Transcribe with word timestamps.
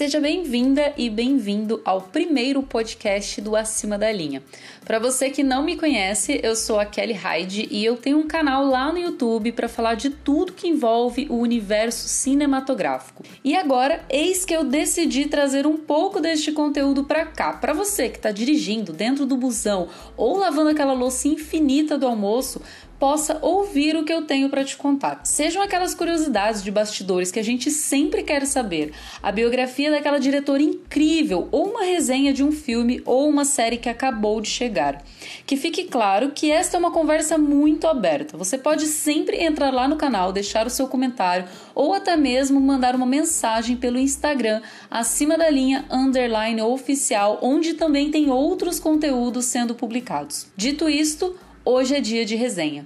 Seja 0.00 0.18
bem-vinda 0.18 0.94
e 0.96 1.10
bem-vindo 1.10 1.82
ao 1.84 2.00
primeiro 2.00 2.62
podcast 2.62 3.40
do 3.40 3.54
Acima 3.54 3.98
da 3.98 4.10
Linha. 4.10 4.42
Para 4.84 4.98
você 4.98 5.28
que 5.28 5.42
não 5.42 5.62
me 5.62 5.76
conhece, 5.76 6.40
eu 6.42 6.56
sou 6.56 6.80
a 6.80 6.86
Kelly 6.86 7.12
Hyde 7.12 7.68
e 7.70 7.84
eu 7.84 7.96
tenho 7.96 8.18
um 8.18 8.26
canal 8.26 8.64
lá 8.64 8.90
no 8.90 8.98
YouTube 8.98 9.52
para 9.52 9.68
falar 9.68 9.94
de 9.94 10.08
tudo 10.08 10.54
que 10.54 10.68
envolve 10.68 11.26
o 11.28 11.36
universo 11.36 12.08
cinematográfico. 12.08 13.22
E 13.44 13.54
agora, 13.54 14.02
eis 14.08 14.44
que 14.44 14.54
eu 14.54 14.64
decidi 14.64 15.26
trazer 15.26 15.66
um 15.66 15.76
pouco 15.76 16.20
deste 16.20 16.52
conteúdo 16.52 17.04
para 17.04 17.26
cá, 17.26 17.52
para 17.52 17.74
você 17.74 18.08
que 18.08 18.16
está 18.16 18.30
dirigindo 18.30 18.92
dentro 18.92 19.26
do 19.26 19.36
busão 19.36 19.88
ou 20.16 20.38
lavando 20.38 20.70
aquela 20.70 20.94
louça 20.94 21.28
infinita 21.28 21.98
do 21.98 22.06
almoço, 22.06 22.62
possa 23.00 23.38
ouvir 23.40 23.96
o 23.96 24.04
que 24.04 24.12
eu 24.12 24.26
tenho 24.26 24.50
para 24.50 24.62
te 24.62 24.76
contar. 24.76 25.22
Sejam 25.24 25.62
aquelas 25.62 25.94
curiosidades 25.94 26.62
de 26.62 26.70
bastidores 26.70 27.32
que 27.32 27.40
a 27.40 27.42
gente 27.42 27.70
sempre 27.70 28.22
quer 28.22 28.46
saber, 28.46 28.92
a 29.22 29.32
biografia 29.32 29.90
daquela 29.90 30.18
diretora 30.18 30.62
incrível, 30.62 31.48
ou 31.50 31.70
uma 31.70 31.82
resenha 31.82 32.30
de 32.30 32.44
um 32.44 32.52
filme 32.52 33.00
ou 33.06 33.26
uma 33.26 33.46
série 33.46 33.78
que 33.78 33.88
acabou 33.88 34.38
de 34.42 34.50
chegar. 34.50 35.02
Que 35.46 35.56
fique 35.56 35.84
claro 35.84 36.32
que 36.32 36.50
esta 36.50 36.76
é 36.76 36.78
uma 36.78 36.90
conversa 36.90 37.38
muito 37.38 37.86
aberta. 37.86 38.36
Você 38.36 38.58
pode 38.58 38.86
sempre 38.86 39.42
entrar 39.42 39.72
lá 39.72 39.88
no 39.88 39.96
canal, 39.96 40.30
deixar 40.30 40.66
o 40.66 40.70
seu 40.70 40.86
comentário 40.86 41.46
ou 41.74 41.94
até 41.94 42.18
mesmo 42.18 42.60
mandar 42.60 42.94
uma 42.94 43.06
mensagem 43.06 43.78
pelo 43.78 43.98
Instagram 43.98 44.60
acima 44.90 45.38
da 45.38 45.48
linha 45.48 45.86
underline 45.90 46.60
oficial, 46.60 47.38
onde 47.40 47.72
também 47.72 48.10
tem 48.10 48.28
outros 48.28 48.78
conteúdos 48.78 49.46
sendo 49.46 49.74
publicados. 49.74 50.48
Dito 50.54 50.86
isto, 50.86 51.34
Hoje 51.72 51.94
é 51.94 52.00
dia 52.00 52.24
de 52.24 52.34
resenha. 52.34 52.84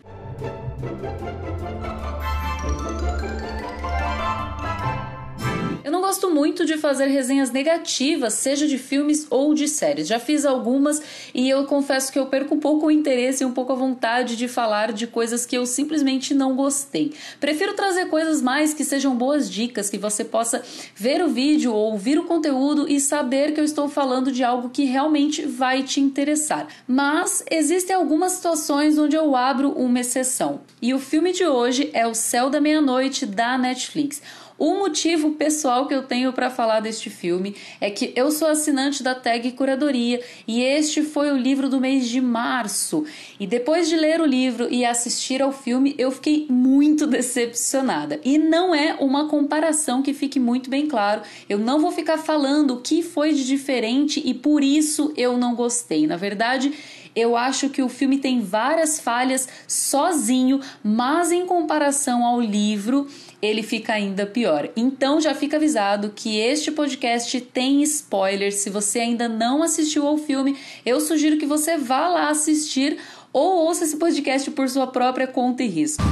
Eu 5.84 5.92
não 5.92 6.00
gosto 6.00 6.30
muito 6.30 6.64
de 6.64 6.78
fazer 6.78 7.08
resenhas 7.08 7.50
negativas, 7.50 8.32
seja 8.32 8.66
de 8.66 8.78
filmes 8.78 9.26
ou 9.28 9.52
de 9.52 9.68
séries. 9.68 10.08
Já 10.08 10.18
fiz 10.18 10.46
algumas 10.46 11.02
e 11.34 11.46
eu 11.46 11.66
confesso 11.66 12.10
que 12.10 12.18
eu 12.18 12.24
perco 12.24 12.54
um 12.54 12.58
pouco 12.58 12.86
o 12.86 12.90
interesse 12.90 13.42
e 13.42 13.46
um 13.46 13.52
pouco 13.52 13.70
a 13.70 13.76
vontade 13.76 14.34
de 14.34 14.48
falar 14.48 14.94
de 14.94 15.06
coisas 15.06 15.44
que 15.44 15.54
eu 15.54 15.66
simplesmente 15.66 16.32
não 16.32 16.56
gostei. 16.56 17.12
Prefiro 17.38 17.74
trazer 17.74 18.06
coisas 18.06 18.40
mais 18.40 18.72
que 18.72 18.82
sejam 18.82 19.14
boas 19.14 19.50
dicas, 19.50 19.90
que 19.90 19.98
você 19.98 20.24
possa 20.24 20.62
ver 20.96 21.22
o 21.22 21.28
vídeo 21.28 21.74
ou 21.74 21.92
ouvir 21.92 22.18
o 22.18 22.24
conteúdo 22.24 22.90
e 22.90 22.98
saber 22.98 23.52
que 23.52 23.60
eu 23.60 23.64
estou 23.64 23.86
falando 23.86 24.32
de 24.32 24.42
algo 24.42 24.70
que 24.70 24.84
realmente 24.84 25.44
vai 25.44 25.82
te 25.82 26.00
interessar. 26.00 26.66
Mas 26.88 27.44
existem 27.50 27.94
algumas 27.94 28.32
situações 28.32 28.96
onde 28.96 29.16
eu 29.16 29.36
abro 29.36 29.68
uma 29.72 30.00
exceção. 30.00 30.62
E 30.80 30.94
o 30.94 30.98
filme 30.98 31.30
de 31.30 31.44
hoje 31.44 31.90
é 31.92 32.06
O 32.06 32.14
Céu 32.14 32.48
da 32.48 32.58
Meia-Noite 32.58 33.26
da 33.26 33.58
Netflix. 33.58 34.22
O 34.56 34.74
motivo 34.74 35.32
pessoal 35.32 35.88
que 35.88 35.94
eu 35.94 36.04
tenho 36.04 36.32
para 36.32 36.48
falar 36.48 36.78
deste 36.78 37.10
filme 37.10 37.56
é 37.80 37.90
que 37.90 38.12
eu 38.14 38.30
sou 38.30 38.46
assinante 38.46 39.02
da 39.02 39.12
tag 39.12 39.50
Curadoria 39.52 40.22
e 40.46 40.62
este 40.62 41.02
foi 41.02 41.32
o 41.32 41.36
livro 41.36 41.68
do 41.68 41.80
mês 41.80 42.08
de 42.08 42.20
março. 42.20 43.04
E 43.40 43.48
depois 43.48 43.88
de 43.88 43.96
ler 43.96 44.20
o 44.20 44.24
livro 44.24 44.68
e 44.70 44.84
assistir 44.84 45.42
ao 45.42 45.50
filme, 45.50 45.96
eu 45.98 46.12
fiquei 46.12 46.46
muito 46.48 47.04
decepcionada. 47.08 48.20
E 48.24 48.38
não 48.38 48.72
é 48.72 48.94
uma 49.00 49.28
comparação 49.28 50.02
que 50.02 50.14
fique 50.14 50.38
muito 50.38 50.70
bem 50.70 50.86
claro. 50.86 51.22
Eu 51.48 51.58
não 51.58 51.80
vou 51.80 51.90
ficar 51.90 52.18
falando 52.18 52.74
o 52.74 52.80
que 52.80 53.02
foi 53.02 53.32
de 53.32 53.44
diferente 53.44 54.22
e 54.24 54.32
por 54.32 54.62
isso 54.62 55.12
eu 55.16 55.36
não 55.36 55.56
gostei. 55.56 56.06
Na 56.06 56.16
verdade, 56.16 56.72
eu 57.14 57.36
acho 57.36 57.68
que 57.68 57.80
o 57.80 57.88
filme 57.88 58.18
tem 58.18 58.40
várias 58.40 58.98
falhas 58.98 59.48
sozinho, 59.68 60.60
mas 60.82 61.30
em 61.30 61.46
comparação 61.46 62.24
ao 62.24 62.40
livro, 62.40 63.06
ele 63.44 63.62
fica 63.62 63.92
ainda 63.92 64.26
pior. 64.26 64.70
Então 64.76 65.20
já 65.20 65.34
fica 65.34 65.56
avisado 65.56 66.12
que 66.14 66.38
este 66.38 66.70
podcast 66.70 67.40
tem 67.40 67.82
spoilers. 67.82 68.56
Se 68.56 68.70
você 68.70 69.00
ainda 69.00 69.28
não 69.28 69.62
assistiu 69.62 70.06
ao 70.06 70.16
filme, 70.16 70.56
eu 70.84 71.00
sugiro 71.00 71.36
que 71.36 71.46
você 71.46 71.76
vá 71.76 72.08
lá 72.08 72.30
assistir 72.30 72.98
ou 73.32 73.66
ouça 73.66 73.84
esse 73.84 73.96
podcast 73.96 74.50
por 74.50 74.68
sua 74.68 74.86
própria 74.86 75.26
conta 75.26 75.62
e 75.62 75.68
risco. 75.68 76.02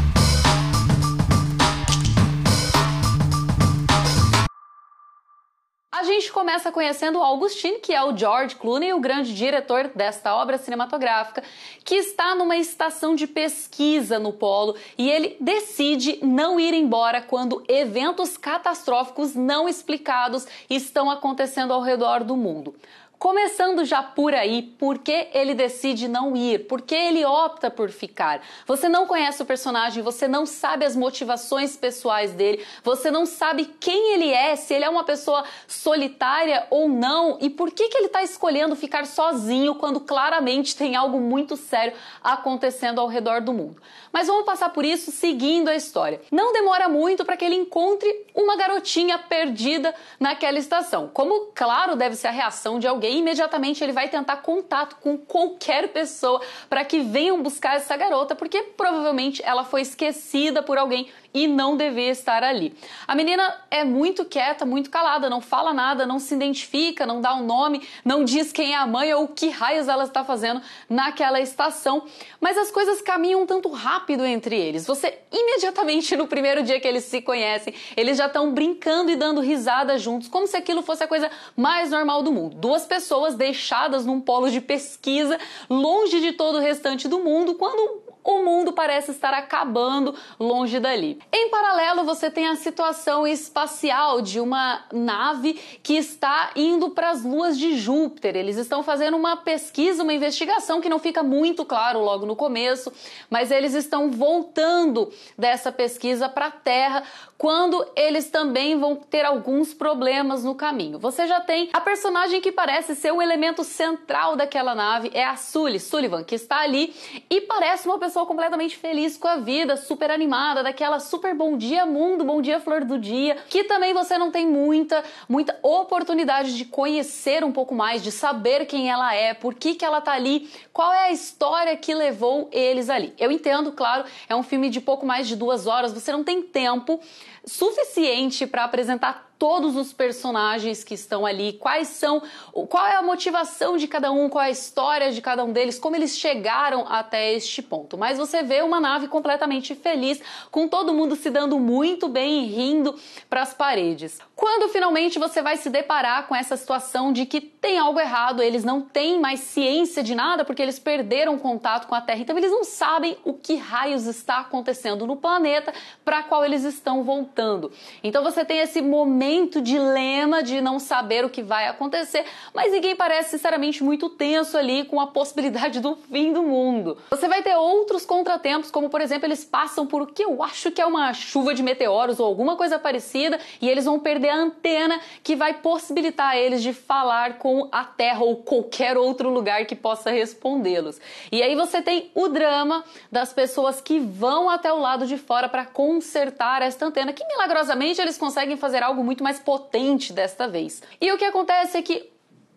A 6.03 6.05
gente 6.05 6.33
começa 6.33 6.73
conhecendo 6.73 7.21
o 7.21 7.23
Augustine, 7.23 7.79
que 7.79 7.95
é 7.95 8.03
o 8.03 8.17
George 8.17 8.57
Clooney, 8.57 8.93
o 8.93 8.99
grande 8.99 9.33
diretor 9.33 9.89
desta 9.95 10.35
obra 10.35 10.59
cinematográfica, 10.59 11.45
que 11.85 11.95
está 11.95 12.35
numa 12.35 12.57
estação 12.57 13.15
de 13.15 13.25
pesquisa 13.25 14.19
no 14.19 14.33
polo 14.33 14.75
e 14.99 15.09
ele 15.09 15.37
decide 15.39 16.19
não 16.21 16.59
ir 16.59 16.75
embora 16.75 17.23
quando 17.23 17.63
eventos 17.69 18.37
catastróficos 18.37 19.37
não 19.37 19.69
explicados 19.69 20.45
estão 20.69 21.09
acontecendo 21.09 21.73
ao 21.73 21.81
redor 21.81 22.25
do 22.25 22.37
mundo. 22.37 22.75
Começando 23.23 23.85
já 23.85 24.03
por 24.03 24.35
aí, 24.35 24.63
por 24.63 24.99
que 24.99 25.29
ele 25.33 25.55
decide 25.55 26.09
não 26.09 26.37
ir? 26.37 26.67
Por 26.67 26.83
que 26.83 26.93
ele 26.93 27.25
opta 27.25 27.71
por 27.71 27.89
ficar? 27.89 28.43
Você 28.67 28.89
não 28.89 29.07
conhece 29.07 29.41
o 29.41 29.47
personagem, 29.47 30.03
você 30.03 30.27
não 30.27 30.45
sabe 30.45 30.85
as 30.85 30.97
motivações 30.97 31.77
pessoais 31.77 32.33
dele, 32.33 32.67
você 32.83 33.13
não 33.13 33.25
sabe 33.25 33.77
quem 33.79 34.15
ele 34.15 34.29
é, 34.29 34.57
se 34.57 34.75
ele 34.75 34.85
é 34.85 34.89
uma 34.89 35.05
pessoa 35.05 35.45
solitária 35.69 36.67
ou 36.69 36.89
não, 36.89 37.39
e 37.41 37.49
por 37.49 37.71
que, 37.71 37.91
que 37.91 37.97
ele 37.97 38.07
está 38.07 38.25
escolhendo 38.25 38.75
ficar 38.75 39.07
sozinho 39.07 39.77
quando 39.77 40.01
claramente 40.01 40.75
tem 40.75 40.97
algo 40.97 41.21
muito 41.21 41.57
sério 41.57 41.93
acontecendo 42.25 43.01
ao 43.01 43.07
redor 43.07 43.41
do 43.41 43.53
mundo. 43.53 43.81
Mas 44.13 44.27
vamos 44.27 44.45
passar 44.45 44.71
por 44.71 44.85
isso 44.85 45.13
seguindo 45.13 45.69
a 45.69 45.77
história. 45.77 46.21
Não 46.31 46.53
demora 46.53 46.89
muito 46.89 47.25
para 47.25 47.37
que 47.37 47.45
ele 47.45 47.55
encontre 47.55 48.27
uma 48.35 48.57
garotinha 48.57 49.17
perdida 49.17 49.95
naquela 50.19 50.59
estação. 50.59 51.09
Como, 51.09 51.53
claro, 51.55 51.95
deve 51.95 52.17
ser 52.17 52.27
a 52.27 52.33
reação 52.33 52.81
de 52.81 52.89
alguém 52.89 53.12
imediatamente 53.19 53.83
ele 53.83 53.93
vai 53.93 54.09
tentar 54.09 54.37
contato 54.39 54.97
com 54.97 55.17
qualquer 55.19 55.89
pessoa 55.89 56.41
para 56.69 56.85
que 56.85 57.01
venham 57.01 57.43
buscar 57.43 57.77
essa 57.77 57.97
garota, 57.97 58.35
porque 58.35 58.63
provavelmente 58.77 59.43
ela 59.45 59.65
foi 59.65 59.83
esquecida 59.83 60.63
por 60.63 60.79
alguém 60.79 61.09
e 61.35 61.47
não 61.47 61.77
devia 61.77 62.11
estar 62.11 62.43
ali. 62.43 62.75
A 63.07 63.15
menina 63.15 63.55
é 63.71 63.85
muito 63.85 64.25
quieta, 64.25 64.67
muito 64.67 64.91
calada, 64.91 65.31
não 65.31 65.41
fala 65.41 65.73
nada, 65.73 66.07
não 66.07 66.19
se 66.19 66.35
identifica, 66.35 67.07
não 67.07 67.21
dá 67.21 67.35
um 67.35 67.45
nome, 67.45 67.87
não 68.05 68.25
diz 68.25 68.53
quem 68.53 68.75
é 68.75 68.77
a 68.77 68.87
mãe 68.87 69.13
ou 69.15 69.29
que 69.29 69.49
raios 69.49 69.89
ela 69.89 70.05
está 70.05 70.25
fazendo 70.25 70.61
naquela 70.89 71.41
estação, 71.41 72.05
mas 72.41 72.59
as 72.59 72.71
coisas 72.71 73.01
caminham 73.01 73.43
um 73.43 73.47
tanto 73.47 73.71
rápido 73.71 74.25
entre 74.25 74.57
eles. 74.57 74.87
Você 74.87 75.19
imediatamente 75.31 76.15
no 76.17 76.27
primeiro 76.27 76.63
dia 76.63 76.79
que 76.81 76.89
eles 76.89 77.05
se 77.05 77.23
conhecem, 77.23 77.75
eles 77.97 78.19
já 78.19 78.27
estão 78.27 78.53
brincando 78.53 79.11
e 79.11 79.17
dando 79.17 79.41
risada 79.41 79.97
juntos, 79.99 80.29
como 80.29 80.47
se 80.47 80.57
aquilo 80.57 80.83
fosse 80.83 81.05
a 81.05 81.09
coisa 81.09 81.31
mais 81.57 81.91
normal 81.91 82.23
do 82.23 82.31
mundo. 82.31 82.57
Duas 82.57 82.85
pessoas 82.85 83.02
deixadas 83.35 84.07
num 84.07 84.21
polo 84.21 84.51
de 84.51 84.61
pesquisa, 84.61 85.39
longe 85.69 86.21
de 86.21 86.33
todo 86.33 86.57
o 86.57 86.61
restante 86.61 87.09
do 87.09 87.21
mundo, 87.21 87.55
quando 87.55 88.03
o 88.25 88.45
mundo 88.45 88.73
parece 88.73 89.11
estar 89.11 89.35
acabando 89.35 90.15
longe 90.39 90.79
dali. 90.79 91.19
Em 91.33 91.51
paralelo, 91.51 92.05
você 92.05 92.31
tem 92.31 92.47
a 92.49 92.57
situação 92.57 93.27
espacial 93.27 94.21
de 94.21 94.41
uma 94.41 94.85
nave 94.93 95.55
que 95.83 95.95
está 95.95 96.51
indo 96.55 96.91
para 96.91 97.11
as 97.11 97.25
luas 97.25 97.59
de 97.59 97.77
Júpiter. 97.77 98.37
Eles 98.37 98.57
estão 98.57 98.83
fazendo 98.83 99.17
uma 99.17 99.37
pesquisa, 99.37 100.03
uma 100.03 100.13
investigação 100.13 100.81
que 100.81 100.89
não 100.89 100.99
fica 100.99 101.23
muito 101.23 101.65
claro 101.65 102.01
logo 102.01 102.27
no 102.27 102.37
começo, 102.37 102.93
mas 103.29 103.51
eles 103.51 103.75
estão 103.75 104.11
voltando 104.11 105.13
dessa 105.37 105.73
pesquisa 105.73 106.29
para 106.29 106.47
a 106.47 106.51
Terra 106.51 107.03
quando 107.43 107.85
eles 107.97 108.31
também 108.31 108.79
vão 108.79 108.95
ter 108.95 109.25
alguns 109.25 109.75
problemas 109.75 110.45
no 110.45 110.55
caminho. 110.55 110.99
Você 111.01 111.27
já 111.27 111.41
tem 111.41 111.71
a 111.73 111.81
personagem 111.81 112.41
que 112.41 112.53
parece 112.53 112.95
ser 112.95 113.11
o 113.13 113.21
elemento 113.21 113.65
central 113.65 114.37
daquela 114.37 114.77
nave, 114.77 115.11
é 115.13 115.25
a 115.25 115.35
Sully, 115.35 115.81
Sullivan, 115.81 116.23
que 116.23 116.37
está 116.37 116.61
ali 116.61 116.95
e 117.29 117.41
parece 117.41 117.89
uma 117.89 117.99
pessoa 117.99 118.12
completamente 118.21 118.77
feliz 118.77 119.17
com 119.17 119.27
a 119.27 119.37
vida, 119.37 119.77
super 119.77 120.11
animada, 120.11 120.63
daquela 120.63 121.01
super 121.01 121.35
bom 121.35 121.57
dia 121.57 121.87
mundo, 121.87 122.25
bom 122.25 122.43
dia 122.43 122.61
flor 122.61 122.85
do 122.85 122.99
dia, 122.99 123.37
que 123.49 123.65
também 123.65 123.95
você 123.95 124.19
não 124.19 124.31
tem 124.31 124.47
muita, 124.47 125.03
muita 125.29 125.59
oportunidade 125.63 126.57
de 126.57 126.67
conhecer 126.67 127.43
um 127.43 127.51
pouco 127.51 127.75
mais, 127.75 128.03
de 128.03 128.13
saber 128.13 128.67
quem 128.67 128.91
ela 128.91 129.15
é, 129.15 129.33
por 129.33 129.55
que 129.55 129.75
que 129.75 129.85
ela 129.85 130.01
tá 130.01 130.13
ali, 130.13 130.51
qual 130.73 130.93
é 130.93 131.07
a 131.07 131.13
história 131.13 131.77
que 131.77 131.95
levou 131.95 132.49
eles 132.53 132.91
ali. 132.91 133.15
Eu 133.19 133.31
entendo, 133.33 133.73
claro, 133.73 134.05
é 134.29 134.37
um 134.37 134.43
filme 134.43 134.69
de 134.69 134.81
pouco 134.81 135.07
mais 135.07 135.27
de 135.27 135.35
duas 135.35 135.67
horas, 135.67 135.93
você 135.93 136.13
não 136.13 136.23
tem 136.23 136.43
tempo 136.43 137.01
suficiente 137.45 138.47
para 138.47 138.65
apresentar 138.65 139.32
todos 139.43 139.75
os 139.75 139.93
personagens 139.93 140.85
que 140.85 140.95
estão 140.95 141.27
ali, 141.27 141.55
quais 141.55 141.89
são, 141.89 142.23
qual 142.69 142.87
é 142.87 142.95
a 142.95 143.03
motivação 143.03 143.77
de 143.77 143.89
cada 143.89 144.13
um, 144.13 144.29
qual 144.29 144.45
é 144.45 144.47
a 144.47 144.51
história 144.53 145.11
de 145.11 145.21
cada 145.21 145.43
um 145.43 145.53
deles, 145.53 145.81
como 145.81 145.97
eles 145.97 146.17
chegaram 146.17 146.87
até 146.89 147.33
este 147.33 147.61
ponto. 147.61 147.99
mas 147.99 148.19
você 148.19 148.45
vê 148.45 148.63
uma 148.63 148.79
nave 148.79 149.09
completamente 149.09 149.75
feliz, 149.75 150.21
com 150.49 150.69
todo 150.69 150.95
mundo 150.95 151.17
se 151.17 151.29
dando 151.29 151.59
muito 151.59 152.09
bem 152.09 152.45
e 152.45 152.47
rindo 152.47 152.95
para 153.29 153.43
as 153.43 153.53
paredes. 153.53 154.21
Quando 154.37 154.69
finalmente 154.69 155.19
você 155.19 155.43
vai 155.43 155.57
se 155.57 155.69
deparar 155.69 156.29
com 156.29 156.37
essa 156.37 156.57
situação 156.57 157.13
de 157.13 157.27
que 157.27 157.52
tem 157.63 157.79
algo 157.79 158.01
errado, 158.01 158.43
eles 158.43 158.65
não 158.65 158.81
têm 158.81 159.21
mais 159.21 159.39
ciência 159.39 160.03
de 160.03 160.17
nada 160.17 160.45
porque 160.45 160.61
eles 160.61 160.81
perderam 160.81 161.39
contato 161.39 161.87
com 161.87 161.95
a 161.95 162.01
Terra, 162.01 162.19
então 162.19 162.37
eles 162.37 162.51
não 162.51 162.65
sabem 162.65 163.17
o 163.25 163.33
que 163.33 163.55
raios 163.55 164.05
está 164.07 164.41
acontecendo 164.41 165.07
no 165.07 165.15
planeta 165.15 165.73
para 166.05 166.25
qual 166.25 166.45
eles 166.45 166.65
estão 166.65 167.05
voltando. 167.05 167.71
Então 168.03 168.25
você 168.25 168.45
tem 168.45 168.59
esse 168.59 168.83
momento 168.83 169.61
dilema 169.61 170.43
de 170.43 170.61
não 170.61 170.81
saber 170.81 171.25
o 171.25 171.31
que 171.31 171.41
vai 171.41 171.69
acontecer, 171.69 172.25
mas 172.53 172.73
ninguém 172.73 172.97
parece 172.97 173.31
sinceramente 173.31 173.85
muito 173.85 174.11
tenso 174.11 174.59
ali 174.59 174.85
com 174.85 175.01
a 175.01 175.07
possibilidade 175.07 175.79
do 175.79 175.95
fim 175.95 176.33
do 176.33 176.43
mundo. 176.43 176.99
Você 177.11 177.29
vai 177.29 177.45
ter 177.45 177.55
outros 177.55 178.05
contratempos, 178.05 178.73
como 178.73 178.91
por 178.91 179.01
exemplo, 179.01 179.27
eles 179.27 179.45
passam 179.45 179.87
por 179.87 180.03
o 180.03 180.07
que 180.09 180.25
eu 180.25 180.43
acho 180.43 180.73
que 180.73 180.83
é 180.83 180.87
uma 180.87 181.15
chuva 181.15 181.55
de 181.55 181.63
meteoros 181.63 182.19
ou 182.19 182.27
alguma 182.27 182.57
coisa 182.57 182.77
parecida 182.77 183.39
e 183.61 183.69
eles 183.69 183.85
vão 183.85 184.01
perder 184.01 184.31
a 184.31 184.37
antena 184.37 185.01
que 185.23 185.37
vai 185.37 185.55
possibilitar 185.55 186.37
eles 186.37 186.61
de 186.61 186.73
falar 186.73 187.39
com 187.39 187.52
a 187.73 187.85
Terra 187.85 188.23
ou 188.23 188.37
qualquer 188.37 188.97
outro 188.97 189.31
lugar 189.31 189.65
que 189.67 189.75
possa 189.75 190.11
respondê-los. 190.11 191.01
E 191.31 191.43
aí 191.43 191.55
você 191.55 191.83
tem 191.83 192.11
o 192.15 192.29
drama 192.29 192.85
das 193.11 193.33
pessoas 193.33 193.81
que 193.81 193.99
vão 193.99 194.49
até 194.49 194.73
o 194.73 194.79
lado 194.79 195.07
de 195.07 195.17
fora 195.17 195.49
para 195.49 195.65
consertar 195.65 196.63
esta 196.63 196.87
antena, 196.87 197.13
que 197.13 197.27
milagrosamente 197.27 198.01
eles 198.01 198.19
conseguem 198.19 198.57
fazer 198.57 198.83
algo 198.83 199.03
muito 199.03 199.25
mais 199.25 199.39
potente 199.39 200.13
desta 200.13 200.47
vez. 200.47 200.83
E 201.01 201.11
o 201.13 201.19
que 201.19 201.25
acontece 201.25 201.79
é 201.79 201.83
que 201.83 202.12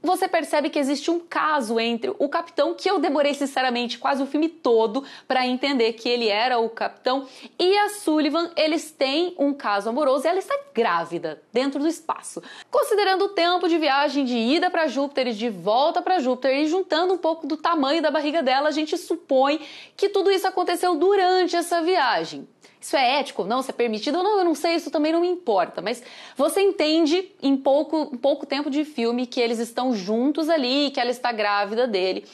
você 0.05 0.27
percebe 0.27 0.69
que 0.69 0.79
existe 0.79 1.09
um 1.09 1.19
caso 1.19 1.79
entre 1.79 2.13
o 2.17 2.29
capitão, 2.29 2.73
que 2.73 2.89
eu 2.89 2.99
demorei 2.99 3.33
sinceramente 3.33 3.97
quase 3.97 4.21
o 4.21 4.25
filme 4.25 4.47
todo 4.47 5.03
para 5.27 5.45
entender 5.45 5.93
que 5.93 6.07
ele 6.07 6.27
era 6.27 6.59
o 6.59 6.69
capitão, 6.69 7.27
e 7.59 7.77
a 7.77 7.89
Sullivan, 7.89 8.51
eles 8.55 8.91
têm 8.91 9.35
um 9.37 9.53
caso 9.53 9.89
amoroso 9.89 10.25
e 10.25 10.29
ela 10.29 10.39
está 10.39 10.57
grávida 10.73 11.41
dentro 11.51 11.79
do 11.79 11.87
espaço. 11.87 12.41
Considerando 12.69 13.25
o 13.25 13.29
tempo 13.29 13.67
de 13.67 13.77
viagem 13.77 14.25
de 14.25 14.37
ida 14.37 14.69
para 14.69 14.87
Júpiter 14.87 15.27
e 15.27 15.33
de 15.33 15.49
volta 15.49 16.01
para 16.01 16.19
Júpiter 16.19 16.55
e 16.57 16.67
juntando 16.67 17.13
um 17.13 17.17
pouco 17.17 17.47
do 17.47 17.57
tamanho 17.57 18.01
da 18.01 18.11
barriga 18.11 18.43
dela, 18.43 18.69
a 18.69 18.71
gente 18.71 18.97
supõe 18.97 19.59
que 19.97 20.09
tudo 20.09 20.31
isso 20.31 20.47
aconteceu 20.47 20.95
durante 20.95 21.55
essa 21.55 21.81
viagem 21.81 22.47
isso 22.79 22.95
é 22.95 23.19
ético 23.19 23.41
ou 23.41 23.47
não, 23.47 23.61
se 23.61 23.71
é 23.71 23.73
permitido 23.73 24.17
ou 24.17 24.23
não, 24.23 24.39
eu 24.39 24.45
não 24.45 24.55
sei, 24.55 24.75
isso 24.75 24.91
também 24.91 25.11
não 25.11 25.21
me 25.21 25.27
importa. 25.27 25.81
Mas 25.81 26.03
você 26.35 26.61
entende 26.61 27.31
em 27.41 27.57
pouco, 27.57 28.17
pouco 28.17 28.45
tempo 28.45 28.69
de 28.69 28.85
filme 28.85 29.25
que 29.25 29.39
eles 29.39 29.59
estão 29.59 29.93
juntos 29.93 30.49
ali, 30.49 30.91
que 30.91 30.99
ela 30.99 31.11
está 31.11 31.31
grávida 31.31 31.87
dele. 31.87 32.25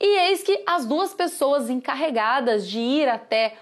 E 0.00 0.18
eis 0.28 0.42
que 0.42 0.62
as 0.66 0.84
duas 0.84 1.14
pessoas 1.14 1.70
encarregadas 1.70 2.68
de 2.68 2.78
ir 2.78 3.08
até 3.08 3.54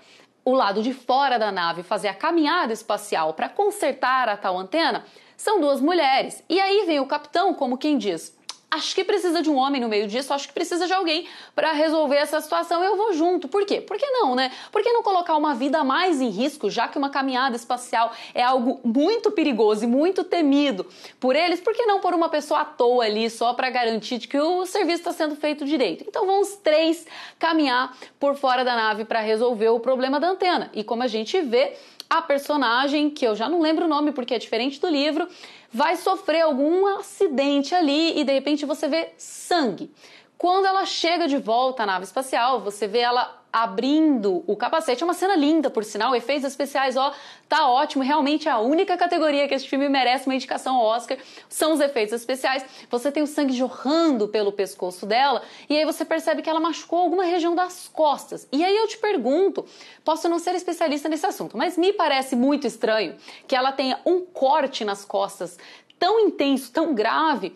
o 0.44 0.52
lado 0.52 0.82
de 0.82 0.92
fora 0.92 1.38
da 1.38 1.52
nave 1.52 1.82
fazer 1.82 2.08
a 2.08 2.14
caminhada 2.14 2.72
espacial 2.72 3.34
para 3.34 3.48
consertar 3.48 4.28
a 4.28 4.36
tal 4.36 4.58
antena 4.58 5.04
são 5.36 5.60
duas 5.60 5.80
mulheres. 5.80 6.42
E 6.48 6.60
aí 6.60 6.84
vem 6.86 7.00
o 7.00 7.06
capitão, 7.06 7.54
como 7.54 7.78
quem 7.78 7.98
diz: 7.98 8.36
acho 8.72 8.94
que 8.94 9.04
precisa 9.04 9.42
de 9.42 9.50
um 9.50 9.56
homem 9.56 9.80
no 9.80 9.88
meio 9.88 10.08
disso, 10.08 10.32
acho 10.32 10.48
que 10.48 10.54
precisa 10.54 10.86
de 10.86 10.92
alguém 10.94 11.28
para 11.54 11.72
resolver 11.72 12.16
essa 12.16 12.40
situação, 12.40 12.82
eu 12.82 12.96
vou 12.96 13.12
junto. 13.12 13.46
Por 13.46 13.66
quê? 13.66 13.82
Por 13.82 13.98
que 13.98 14.06
não, 14.06 14.34
né? 14.34 14.50
Por 14.70 14.82
que 14.82 14.90
não 14.90 15.02
colocar 15.02 15.36
uma 15.36 15.54
vida 15.54 15.84
mais 15.84 16.22
em 16.22 16.30
risco, 16.30 16.70
já 16.70 16.88
que 16.88 16.96
uma 16.96 17.10
caminhada 17.10 17.54
espacial 17.54 18.12
é 18.34 18.42
algo 18.42 18.80
muito 18.82 19.30
perigoso 19.30 19.84
e 19.84 19.86
muito 19.86 20.24
temido 20.24 20.86
por 21.20 21.36
eles? 21.36 21.60
Por 21.60 21.74
que 21.74 21.84
não 21.84 22.00
pôr 22.00 22.14
uma 22.14 22.30
pessoa 22.30 22.60
à 22.60 22.64
toa 22.64 23.04
ali 23.04 23.28
só 23.28 23.52
para 23.52 23.68
garantir 23.68 24.20
que 24.20 24.38
o 24.38 24.64
serviço 24.64 25.00
está 25.00 25.12
sendo 25.12 25.36
feito 25.36 25.66
direito? 25.66 26.04
Então 26.08 26.24
vão 26.24 26.40
os 26.40 26.56
três 26.56 27.06
caminhar 27.38 27.94
por 28.18 28.36
fora 28.36 28.64
da 28.64 28.74
nave 28.74 29.04
para 29.04 29.20
resolver 29.20 29.68
o 29.68 29.80
problema 29.80 30.18
da 30.18 30.28
antena. 30.28 30.70
E 30.72 30.82
como 30.82 31.02
a 31.02 31.06
gente 31.06 31.38
vê, 31.42 31.74
a 32.12 32.20
personagem, 32.20 33.08
que 33.08 33.26
eu 33.26 33.34
já 33.34 33.48
não 33.48 33.58
lembro 33.58 33.86
o 33.86 33.88
nome 33.88 34.12
porque 34.12 34.34
é 34.34 34.38
diferente 34.38 34.78
do 34.78 34.86
livro, 34.86 35.26
vai 35.72 35.96
sofrer 35.96 36.42
algum 36.42 36.86
acidente 36.98 37.74
ali 37.74 38.18
e 38.20 38.24
de 38.24 38.32
repente 38.32 38.66
você 38.66 38.86
vê 38.88 39.12
sangue. 39.16 39.90
Quando 40.36 40.66
ela 40.66 40.84
chega 40.84 41.26
de 41.26 41.38
volta 41.38 41.84
à 41.84 41.86
nave 41.86 42.04
espacial, 42.04 42.60
você 42.60 42.86
vê 42.86 42.98
ela 42.98 43.41
abrindo 43.52 44.42
o 44.46 44.56
capacete. 44.56 45.02
É 45.02 45.04
uma 45.04 45.12
cena 45.12 45.36
linda, 45.36 45.68
por 45.68 45.84
sinal, 45.84 46.16
efeitos 46.16 46.48
especiais, 46.48 46.96
ó, 46.96 47.12
tá 47.48 47.68
ótimo. 47.68 48.02
Realmente 48.02 48.48
a 48.48 48.58
única 48.58 48.96
categoria 48.96 49.46
que 49.46 49.54
esse 49.54 49.68
filme 49.68 49.88
merece 49.88 50.26
uma 50.26 50.34
indicação 50.34 50.76
ao 50.76 50.84
Oscar 50.86 51.18
são 51.48 51.74
os 51.74 51.80
efeitos 51.80 52.14
especiais. 52.14 52.64
Você 52.90 53.12
tem 53.12 53.22
o 53.22 53.26
sangue 53.26 53.52
jorrando 53.52 54.26
pelo 54.28 54.52
pescoço 54.52 55.04
dela 55.04 55.42
e 55.68 55.76
aí 55.76 55.84
você 55.84 56.04
percebe 56.04 56.40
que 56.40 56.48
ela 56.48 56.60
machucou 56.60 57.00
alguma 57.00 57.24
região 57.24 57.54
das 57.54 57.88
costas. 57.88 58.48
E 58.50 58.64
aí 58.64 58.74
eu 58.74 58.88
te 58.88 58.96
pergunto, 58.96 59.66
posso 60.02 60.28
não 60.28 60.38
ser 60.38 60.54
especialista 60.54 61.08
nesse 61.08 61.26
assunto, 61.26 61.56
mas 61.58 61.76
me 61.76 61.92
parece 61.92 62.34
muito 62.34 62.66
estranho 62.66 63.16
que 63.46 63.54
ela 63.54 63.72
tenha 63.72 64.00
um 64.06 64.24
corte 64.24 64.84
nas 64.84 65.04
costas 65.04 65.58
tão 65.98 66.18
intenso, 66.18 66.72
tão 66.72 66.94
grave 66.94 67.54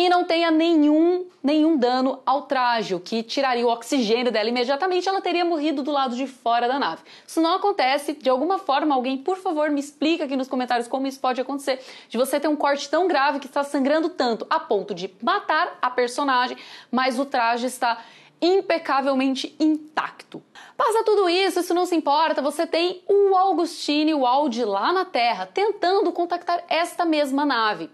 e 0.00 0.08
não 0.08 0.24
tenha 0.24 0.50
nenhum, 0.50 1.26
nenhum 1.42 1.76
dano 1.76 2.20
ao 2.24 2.42
traje, 2.42 2.94
o 2.94 3.00
que 3.00 3.22
tiraria 3.22 3.66
o 3.66 3.70
oxigênio 3.70 4.32
dela 4.32 4.48
imediatamente, 4.48 5.06
ela 5.06 5.20
teria 5.20 5.44
morrido 5.44 5.82
do 5.82 5.90
lado 5.90 6.16
de 6.16 6.26
fora 6.26 6.66
da 6.66 6.78
nave. 6.78 7.02
Isso 7.26 7.38
não 7.38 7.56
acontece, 7.56 8.14
de 8.14 8.30
alguma 8.30 8.58
forma, 8.58 8.94
alguém, 8.94 9.18
por 9.18 9.36
favor, 9.36 9.68
me 9.68 9.78
explica 9.78 10.24
aqui 10.24 10.38
nos 10.38 10.48
comentários 10.48 10.88
como 10.88 11.06
isso 11.06 11.20
pode 11.20 11.38
acontecer, 11.38 11.84
de 12.08 12.16
você 12.16 12.40
ter 12.40 12.48
um 12.48 12.56
corte 12.56 12.88
tão 12.88 13.06
grave 13.06 13.40
que 13.40 13.46
está 13.46 13.62
sangrando 13.62 14.08
tanto 14.08 14.46
a 14.48 14.58
ponto 14.58 14.94
de 14.94 15.14
matar 15.20 15.76
a 15.82 15.90
personagem, 15.90 16.56
mas 16.90 17.18
o 17.18 17.26
traje 17.26 17.66
está 17.66 18.02
impecavelmente 18.40 19.54
intacto. 19.60 20.42
Passa 20.78 21.04
tudo 21.04 21.28
isso, 21.28 21.60
isso 21.60 21.74
não 21.74 21.84
se 21.84 21.94
importa, 21.94 22.40
você 22.40 22.66
tem 22.66 23.02
o 23.06 23.36
Augustine 23.36 24.12
Audi 24.12 24.64
lá 24.64 24.94
na 24.94 25.04
Terra 25.04 25.44
tentando 25.44 26.10
contactar 26.10 26.64
esta 26.70 27.04
mesma 27.04 27.44
nave. 27.44 27.90